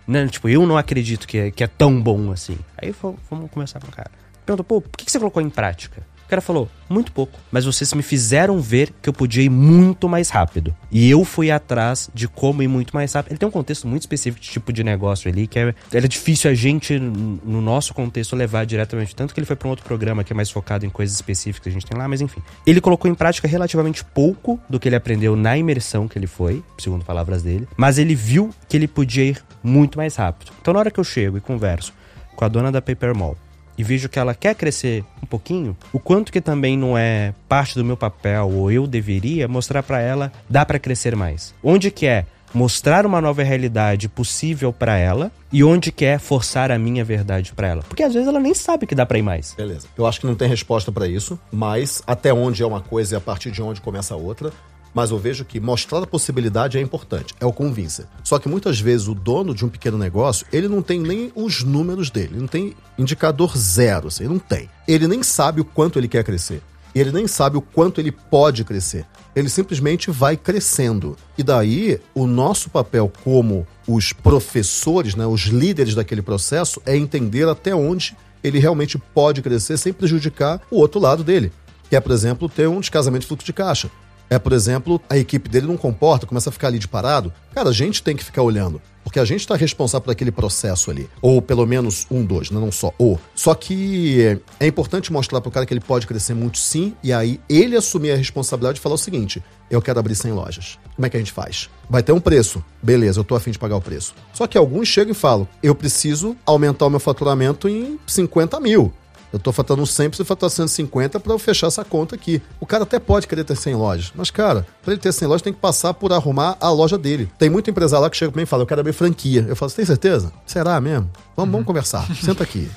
[0.07, 0.27] Né?
[0.29, 2.59] Tipo, eu não acredito que é, que é tão bom assim.
[2.77, 4.11] Aí fo- vamos começar com o cara.
[4.45, 6.03] Perguntou, pô, por que que você colocou em prática?
[6.25, 7.39] O cara falou, muito pouco.
[7.53, 10.75] Mas vocês me fizeram ver que eu podia ir muito mais rápido.
[10.91, 13.33] E eu fui atrás de como ir muito mais rápido.
[13.33, 15.75] Ele tem um contexto muito específico de tipo de negócio ali, que é,
[16.09, 19.15] difícil a gente, no nosso contexto, levar diretamente.
[19.15, 21.63] Tanto que ele foi para um outro programa que é mais focado em coisas específicas
[21.63, 22.43] que a gente tem lá, mas enfim.
[22.67, 26.63] Ele colocou em prática relativamente pouco do que ele aprendeu na imersão que ele foi,
[26.79, 27.69] segundo palavras dele.
[27.77, 30.53] Mas ele viu que ele podia ir muito mais rápido.
[30.61, 31.93] Então, na hora que eu chego e converso
[32.35, 33.37] com a dona da Paper Mall
[33.77, 37.75] e vejo que ela quer crescer um pouquinho, o quanto que também não é parte
[37.75, 41.55] do meu papel ou eu deveria mostrar pra ela dá pra crescer mais.
[41.63, 46.79] Onde que é mostrar uma nova realidade possível pra ela e onde quer forçar a
[46.79, 47.83] minha verdade pra ela.
[47.83, 49.55] Porque às vezes ela nem sabe que dá pra ir mais.
[49.55, 49.89] Beleza.
[49.99, 53.19] Eu acho que não tem resposta pra isso, mas até onde é uma coisa e
[53.19, 54.53] a partir de onde começa a outra.
[54.95, 58.07] Mas eu vejo que mostrar a possibilidade é importante, é o convincer.
[58.23, 61.65] Só que muitas vezes o dono de um pequeno negócio, ele não tem nem os
[61.65, 64.71] números dele, ele não tem indicador zero, assim, ele não tem.
[64.87, 66.63] Ele nem sabe o quanto ele quer crescer.
[66.95, 69.05] Ele nem sabe o quanto ele pode crescer.
[69.35, 71.17] Ele simplesmente vai crescendo.
[71.37, 77.49] E daí, o nosso papel como os professores, né, os líderes daquele processo, é entender
[77.49, 81.51] até onde ele realmente pode crescer sem prejudicar o outro lado dele.
[81.91, 83.91] Que é, por exemplo, ter um descasamento de fluxo de caixa.
[84.35, 87.33] É, por exemplo, a equipe dele não comporta, começa a ficar ali de parado.
[87.55, 88.83] Cara, a gente tem que ficar olhando.
[89.05, 91.09] Porque a gente está responsável por aquele processo ali.
[91.23, 92.59] Ou pelo menos um, dois, né?
[92.59, 93.17] não só o.
[93.33, 97.41] Só que é importante mostrar pro cara que ele pode crescer muito sim, e aí
[97.49, 100.79] ele assumir a responsabilidade de falar o seguinte: eu quero abrir 100 lojas.
[100.97, 101.71] Como é que a gente faz?
[101.89, 102.65] Vai ter um preço.
[102.83, 104.15] Beleza, eu tô afim de pagar o preço.
[104.33, 108.93] Só que alguns chegam e falam: eu preciso aumentar o meu faturamento em 50 mil.
[109.35, 112.41] Eu tô faturando 100, preciso faturar 150 para eu fechar essa conta aqui.
[112.61, 115.43] O cara até pode querer ter 100 lojas, mas, cara, para ele ter 100 lojas,
[115.43, 117.29] tem que passar por arrumar a loja dele.
[117.37, 119.45] Tem muito empresário lá que chega pra mim e fala: Eu quero abrir franquia.
[119.49, 120.33] Eu falo: Você tem certeza?
[120.47, 121.11] Será mesmo?
[121.37, 122.07] Vamos, vamos conversar.
[122.15, 122.71] Senta aqui.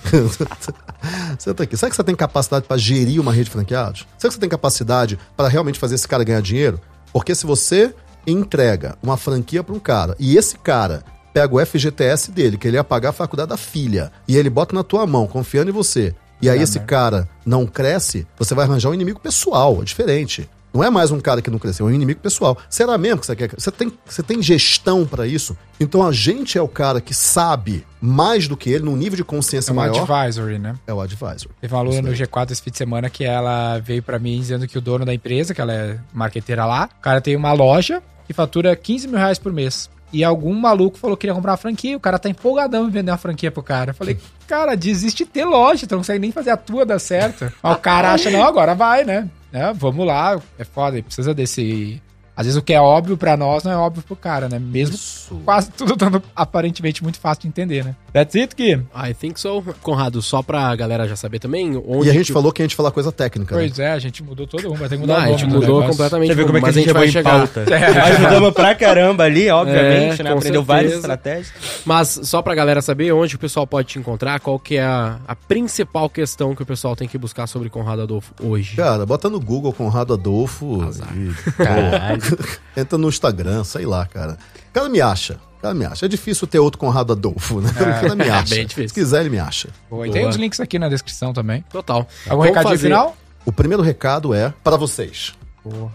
[1.37, 1.77] Senta aqui.
[1.77, 4.07] Será que você tem capacidade para gerir uma rede de franqueados?
[4.17, 6.81] Será que você tem capacidade para realmente fazer esse cara ganhar dinheiro?
[7.13, 7.93] Porque se você
[8.25, 11.03] entrega uma franquia para um cara e esse cara
[11.37, 14.73] pega o FGTS dele, que ele ia pagar a faculdade da filha, e ele bota
[14.73, 18.89] na tua mão, confiando em você, e aí esse cara não cresce, você vai arranjar
[18.89, 20.49] um inimigo pessoal, é diferente.
[20.73, 22.55] Não é mais um cara que não cresceu, é um inimigo pessoal.
[22.69, 23.49] Será mesmo que você quer?
[23.57, 25.57] Você tem, você tem gestão para isso?
[25.79, 29.23] Então a gente é o cara que sabe mais do que ele, num nível de
[29.23, 30.07] consciência É um maior.
[30.11, 30.75] advisory, né?
[30.85, 31.49] É o advisor.
[31.59, 32.17] Teve uma Isso no daí.
[32.19, 35.13] G4 esse fim de semana que ela veio pra mim dizendo que o dono da
[35.13, 39.17] empresa, que ela é marqueteira lá, o cara tem uma loja que fatura 15 mil
[39.17, 39.89] reais por mês.
[40.11, 43.11] E algum maluco falou que queria comprar uma franquia, o cara tá empolgadão em vender
[43.11, 43.91] uma franquia pro cara.
[43.91, 46.99] Eu falei, cara, desiste de ter loja, tu não consegue nem fazer a tua dar
[46.99, 47.51] certo.
[47.61, 49.29] Mas o cara acha, não, agora vai, né?
[49.51, 52.01] É, vamos lá, é foda, precisa desse...
[52.35, 54.59] Às vezes o que é óbvio pra nós não é óbvio pro cara, né?
[54.59, 54.95] Mesmo
[55.43, 57.95] quase tudo dando aparentemente muito fácil de entender, né?
[58.17, 58.81] That's it, Gui.
[58.95, 59.63] I think so.
[59.81, 62.65] Conrado, só pra galera já saber também, onde E a gente que- falou que a
[62.65, 63.55] gente falar coisa técnica.
[63.55, 63.61] né?
[63.61, 65.41] Pois é, a gente mudou todo mundo, vai ter que Não, mudar a o gente
[65.47, 66.29] nome do mudou completamente.
[66.29, 67.65] Você vê como é que a mas gente vai chegou em pauta.
[67.73, 67.85] É.
[68.13, 70.29] Ajudamos pra caramba ali, obviamente, É, né?
[70.31, 70.63] Aprendeu certeza.
[70.63, 71.53] várias estratégias.
[71.85, 75.19] Mas só pra galera saber onde o pessoal pode te encontrar, qual que é a,
[75.27, 78.75] a principal questão que o pessoal tem que buscar sobre Conrado Adolfo hoje.
[78.75, 81.09] Cara, bota no Google Conrado Adolfo Azar.
[81.15, 82.43] e pô,
[82.79, 84.37] entra no Instagram, sei lá, cara.
[84.69, 85.37] O cara me acha.
[85.67, 86.05] Cara me acha.
[86.05, 87.71] É difícil ter outro Conrado Adolfo, né?
[87.73, 88.55] Cara me acha.
[88.55, 88.89] bem difícil.
[88.89, 89.69] Se quiser, ele me acha.
[89.89, 90.29] Boa, e tem Boa.
[90.31, 91.63] os links aqui na descrição também.
[91.71, 92.07] Total.
[92.25, 93.17] Algum Vamos recadinho fazer- final?
[93.45, 95.33] O primeiro recado é para vocês.
[95.63, 95.91] Porra.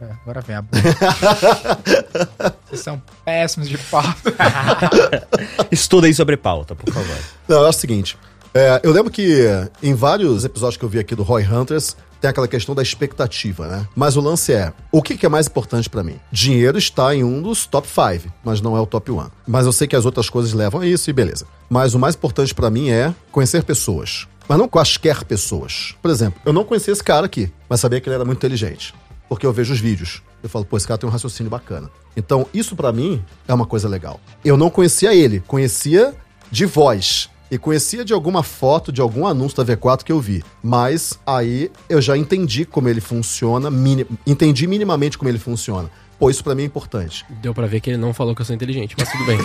[0.00, 0.82] É, agora vem a boa.
[2.66, 4.34] Vocês são péssimos de pauta.
[5.70, 7.16] Estuda aí sobre pauta, por favor.
[7.48, 8.18] Não, é o seguinte.
[8.54, 9.46] É, eu lembro que
[9.82, 13.66] em vários episódios que eu vi aqui do Roy Hunters, tem aquela questão da expectativa,
[13.68, 13.86] né?
[13.94, 16.18] Mas o lance é, o que, que é mais importante pra mim?
[16.32, 19.26] Dinheiro está em um dos top 5, mas não é o top 1.
[19.46, 21.44] Mas eu sei que as outras coisas levam a isso e beleza.
[21.68, 24.26] Mas o mais importante pra mim é conhecer pessoas.
[24.48, 25.94] Mas não quaisquer pessoas.
[26.00, 28.94] Por exemplo, eu não conhecia esse cara aqui, mas sabia que ele era muito inteligente.
[29.28, 30.22] Porque eu vejo os vídeos.
[30.42, 31.90] Eu falo, pô, esse cara tem um raciocínio bacana.
[32.16, 34.18] Então, isso pra mim é uma coisa legal.
[34.42, 36.14] Eu não conhecia ele, conhecia
[36.50, 37.28] de voz.
[37.54, 40.42] E conhecia de alguma foto, de algum anúncio da V4 que eu vi.
[40.60, 45.88] Mas aí eu já entendi como ele funciona, mini- entendi minimamente como ele funciona.
[46.18, 47.24] Pô, isso pra mim é importante.
[47.42, 49.38] Deu pra ver que ele não falou que eu sou inteligente, mas tudo bem.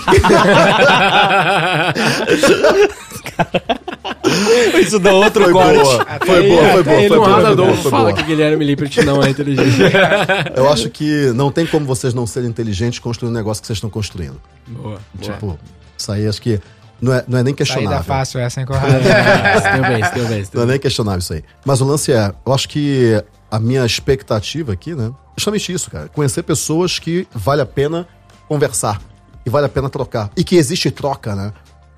[4.82, 5.80] Isso dá outro Foi corte.
[5.80, 8.14] boa, foi boa, foi boa, foi boa, foi boa, foi fala boa.
[8.14, 9.78] que Guilherme Lippert não é inteligente.
[10.55, 13.78] Eu acho que não tem como vocês não serem inteligentes construindo o negócio que vocês
[13.78, 14.39] estão construindo.
[14.68, 14.99] Boa.
[15.20, 15.57] Tipo,
[15.97, 16.60] isso aí acho que
[17.02, 18.04] não é, não é nem Saída questionável.
[18.04, 18.88] fácil essa, hein, Conrado?
[19.00, 20.47] É, deu bem, deu bem.
[20.54, 21.43] Não é nem questionável isso aí.
[21.66, 25.08] Mas o lance é, eu acho que a minha expectativa aqui, né?
[25.08, 26.10] É justamente isso, cara.
[26.10, 28.08] Conhecer pessoas que vale a pena
[28.47, 29.02] conversar.
[29.45, 30.30] E vale a pena trocar.
[30.36, 31.54] E que existe troca, né?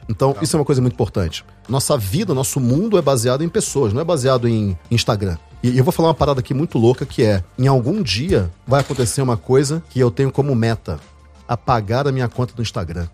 [0.07, 1.43] Então, isso é uma coisa muito importante.
[1.67, 5.37] Nossa vida, nosso mundo é baseado em pessoas, não é baseado em Instagram.
[5.63, 8.49] E e eu vou falar uma parada aqui muito louca que é: em algum dia
[8.67, 10.99] vai acontecer uma coisa que eu tenho como meta:
[11.51, 13.07] apagar a minha conta do Instagram.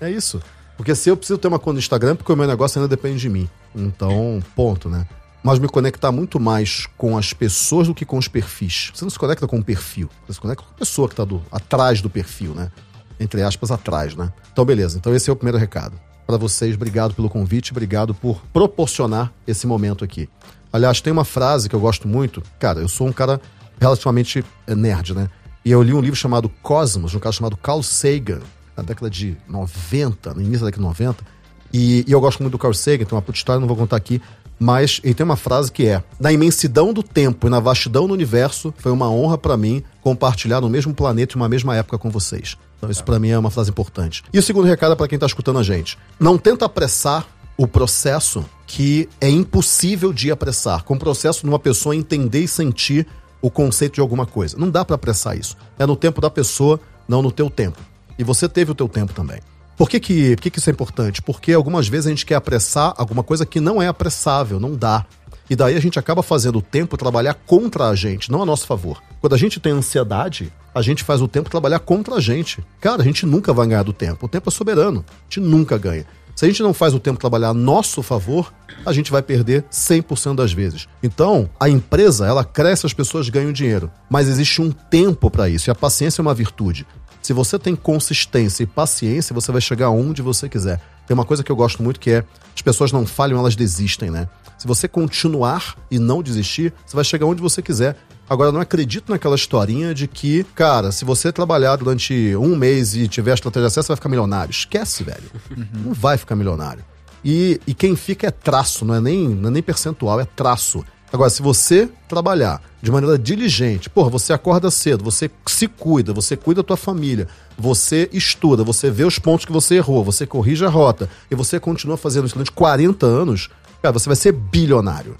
[0.00, 0.40] É isso.
[0.76, 3.18] Porque se eu preciso ter uma conta no Instagram, porque o meu negócio ainda depende
[3.18, 3.48] de mim.
[3.74, 5.06] Então, ponto, né?
[5.42, 8.92] Mas me conectar muito mais com as pessoas do que com os perfis.
[8.94, 11.24] Você não se conecta com o perfil, você se conecta com a pessoa que tá
[11.24, 12.70] do, atrás do perfil, né?
[13.18, 14.32] Entre aspas, atrás, né?
[14.52, 14.96] Então, beleza.
[14.96, 15.98] Então, esse é o primeiro recado.
[16.26, 20.28] Para vocês, obrigado pelo convite, obrigado por proporcionar esse momento aqui.
[20.72, 22.42] Aliás, tem uma frase que eu gosto muito.
[22.58, 23.40] Cara, eu sou um cara
[23.80, 25.28] relativamente eh, nerd, né?
[25.64, 28.40] E eu li um livro chamado Cosmos, um cara chamado Carl Sagan,
[28.76, 31.24] na década de 90, no início da década de 90.
[31.72, 33.96] E, e eu gosto muito do Carl Sagan, tem uma puta história, não vou contar
[33.96, 34.20] aqui.
[34.58, 38.12] Mas ele tem uma frase que é: Na imensidão do tempo e na vastidão do
[38.12, 42.10] universo, foi uma honra para mim compartilhar no mesmo planeta e uma mesma época com
[42.10, 42.56] vocês.
[42.78, 44.22] Então, isso para mim é uma frase importante.
[44.32, 47.66] E o segundo recado é para quem tá escutando a gente: Não tenta apressar o
[47.66, 50.84] processo que é impossível de apressar.
[50.84, 53.06] Com o processo de uma pessoa entender e sentir
[53.44, 54.56] o conceito de alguma coisa.
[54.56, 55.54] Não dá para apressar isso.
[55.78, 57.78] É no tempo da pessoa, não no teu tempo.
[58.18, 59.38] E você teve o teu tempo também.
[59.76, 61.20] Por que, que, por que, que isso é importante?
[61.20, 65.04] Porque algumas vezes a gente quer apressar alguma coisa que não é apressável, não dá.
[65.50, 68.66] E daí a gente acaba fazendo o tempo trabalhar contra a gente, não a nosso
[68.66, 69.02] favor.
[69.20, 72.64] Quando a gente tem ansiedade, a gente faz o tempo trabalhar contra a gente.
[72.80, 74.24] Cara, a gente nunca vai ganhar do tempo.
[74.24, 75.04] O tempo é soberano.
[75.06, 76.06] A gente nunca ganha.
[76.34, 78.52] Se a gente não faz o tempo trabalhar a nosso favor,
[78.84, 80.88] a gente vai perder 100% das vezes.
[81.02, 83.90] Então, a empresa, ela cresce, as pessoas ganham dinheiro.
[84.10, 86.86] Mas existe um tempo para isso, e a paciência é uma virtude.
[87.22, 90.80] Se você tem consistência e paciência, você vai chegar onde você quiser.
[91.06, 92.24] Tem uma coisa que eu gosto muito que é:
[92.54, 94.28] as pessoas não falham, elas desistem, né?
[94.58, 97.96] Se você continuar e não desistir, você vai chegar onde você quiser.
[98.28, 103.06] Agora, não acredito naquela historinha de que, cara, se você trabalhar durante um mês e
[103.06, 104.50] tiver a estratégia certa, você vai ficar milionário.
[104.50, 105.30] Esquece, velho.
[105.50, 105.66] Uhum.
[105.86, 106.84] Não vai ficar milionário.
[107.24, 110.84] E, e quem fica é traço, não é, nem, não é nem percentual, é traço.
[111.12, 116.36] Agora, se você trabalhar de maneira diligente, porra, você acorda cedo, você se cuida, você
[116.36, 120.64] cuida da tua família, você estuda, você vê os pontos que você errou, você corrige
[120.64, 123.48] a rota e você continua fazendo isso durante 40 anos,
[123.80, 125.16] cara, você vai ser bilionário.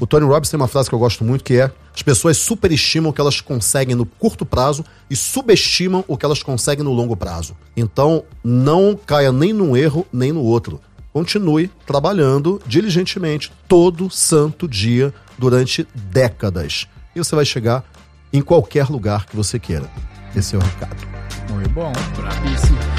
[0.00, 3.10] O Tony Robbins tem uma frase que eu gosto muito que é: as pessoas superestimam
[3.10, 7.16] o que elas conseguem no curto prazo e subestimam o que elas conseguem no longo
[7.16, 7.56] prazo.
[7.76, 10.80] Então, não caia nem num erro nem no outro.
[11.12, 16.88] Continue trabalhando diligentemente todo santo dia durante décadas.
[17.14, 17.84] E você vai chegar
[18.32, 19.88] em qualquer lugar que você queira.
[20.34, 21.06] Esse é o recado.
[21.50, 22.93] Muito bom, bravíssimo.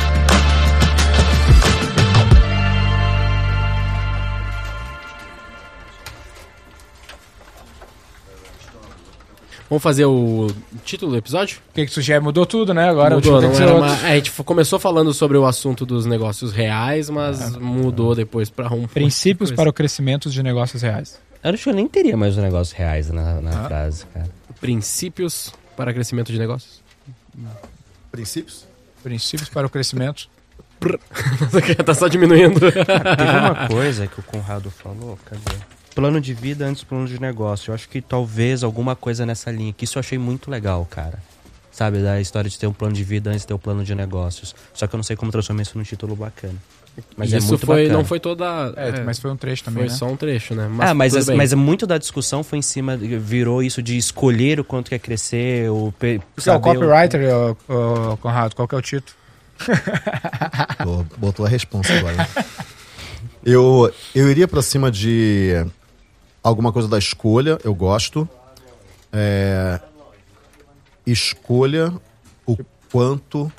[9.70, 10.48] Vamos fazer o
[10.84, 11.58] título do episódio?
[11.72, 12.20] O que, que sugere?
[12.20, 12.88] Mudou tudo, né?
[12.88, 13.94] Agora mudou, o não era uma...
[13.94, 17.60] A gente começou falando sobre o assunto dos negócios reais, mas é.
[17.60, 18.88] mudou depois para um.
[18.88, 21.20] Princípios para o crescimento de negócios reais.
[21.44, 23.68] Eu acho que eu nem teria mais os negócios reais na, na ah.
[23.68, 24.30] frase, cara.
[24.62, 26.82] Princípios para crescimento de negócios?
[28.12, 28.68] Princípios?
[29.04, 30.30] Princípios para o crescimento.
[31.84, 32.60] tá só diminuindo.
[32.60, 35.75] Teve uma coisa que o Conrado falou, cadê?
[35.96, 37.72] Plano de vida antes do plano de negócio.
[37.72, 41.18] Eu acho que talvez alguma coisa nessa linha, que isso eu achei muito legal, cara.
[41.72, 43.96] Sabe, da história de ter um plano de vida antes de ter um plano de
[43.96, 44.56] negócios.
[44.74, 46.56] Só que eu não sei como transformar isso num título bacana.
[47.18, 47.98] Mas é isso é muito foi, bacana.
[47.98, 48.74] não foi toda.
[48.78, 49.84] É, é, mas foi um trecho também.
[49.84, 49.98] Foi né?
[49.98, 50.70] só um trecho, né?
[50.70, 54.64] Mas, ah, mas, mas muito da discussão foi em cima, virou isso de escolher o
[54.64, 55.94] quanto quer crescer, o.
[56.38, 58.14] Você é o copywriter, o...
[58.14, 59.18] O, Conrado, qual que é o título?
[61.18, 62.28] Botou a resposta agora.
[63.46, 65.66] eu, eu iria pra cima de
[66.46, 68.30] alguma coisa da escolha, eu gosto.
[69.12, 69.80] É,
[71.06, 71.92] escolha
[72.46, 72.56] o
[72.92, 73.52] quanto.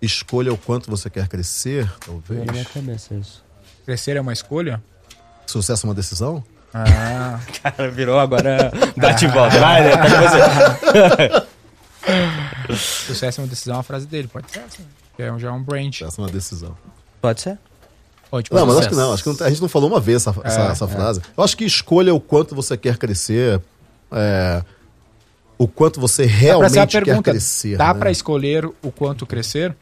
[0.00, 2.44] Escolha o quanto você quer crescer, talvez.
[2.46, 3.44] Na minha cabeça isso.
[3.84, 4.82] Crescer é uma escolha?
[5.46, 6.42] Sucesso é uma decisão?
[6.72, 7.38] Ah.
[7.62, 8.72] Cara, virou agora.
[8.96, 9.58] Bate e volta.
[9.60, 9.92] Vai, né?
[12.68, 12.74] você.
[13.06, 14.86] Sucesso é uma decisão, é uma frase dele, pode ser assim.
[15.18, 15.92] É já é um brand.
[15.92, 16.76] Sucesso é uma decisão.
[17.20, 17.58] Pode ser.
[18.50, 19.12] Não, mas acho que não.
[19.12, 20.88] Acho que não, a gente não falou uma vez essa, é, essa, essa é.
[20.88, 21.20] frase.
[21.36, 23.60] Eu acho que escolha o quanto você quer crescer.
[24.12, 24.62] É,
[25.58, 27.76] o quanto você realmente quer pergunta, crescer.
[27.76, 28.00] Dá né?
[28.00, 29.74] para escolher o quanto crescer?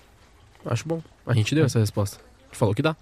[0.64, 1.02] Acho bom.
[1.26, 2.18] A gente deu essa resposta.
[2.18, 2.96] A gente falou que dá.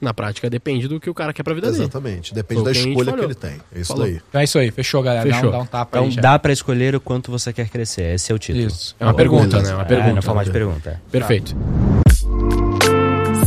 [0.00, 2.32] Na prática, depende do que o cara quer pra vida Exatamente.
[2.32, 2.32] dele.
[2.32, 2.34] Exatamente.
[2.34, 3.60] Depende da escolha que ele tem.
[3.74, 4.06] É isso falou.
[4.06, 4.20] daí.
[4.28, 4.70] Então é isso aí.
[4.70, 5.30] Fechou, galera.
[5.30, 5.42] Fechou.
[5.42, 8.14] Dá, um, dá um tapa então, aí dá pra escolher o quanto você quer crescer.
[8.14, 8.66] Esse é o título.
[8.66, 8.96] Isso.
[8.98, 9.74] É uma pergunta, né?
[9.74, 10.30] Uma pergunta.
[10.40, 11.02] É, de pergunta.
[11.10, 11.54] Perfeito.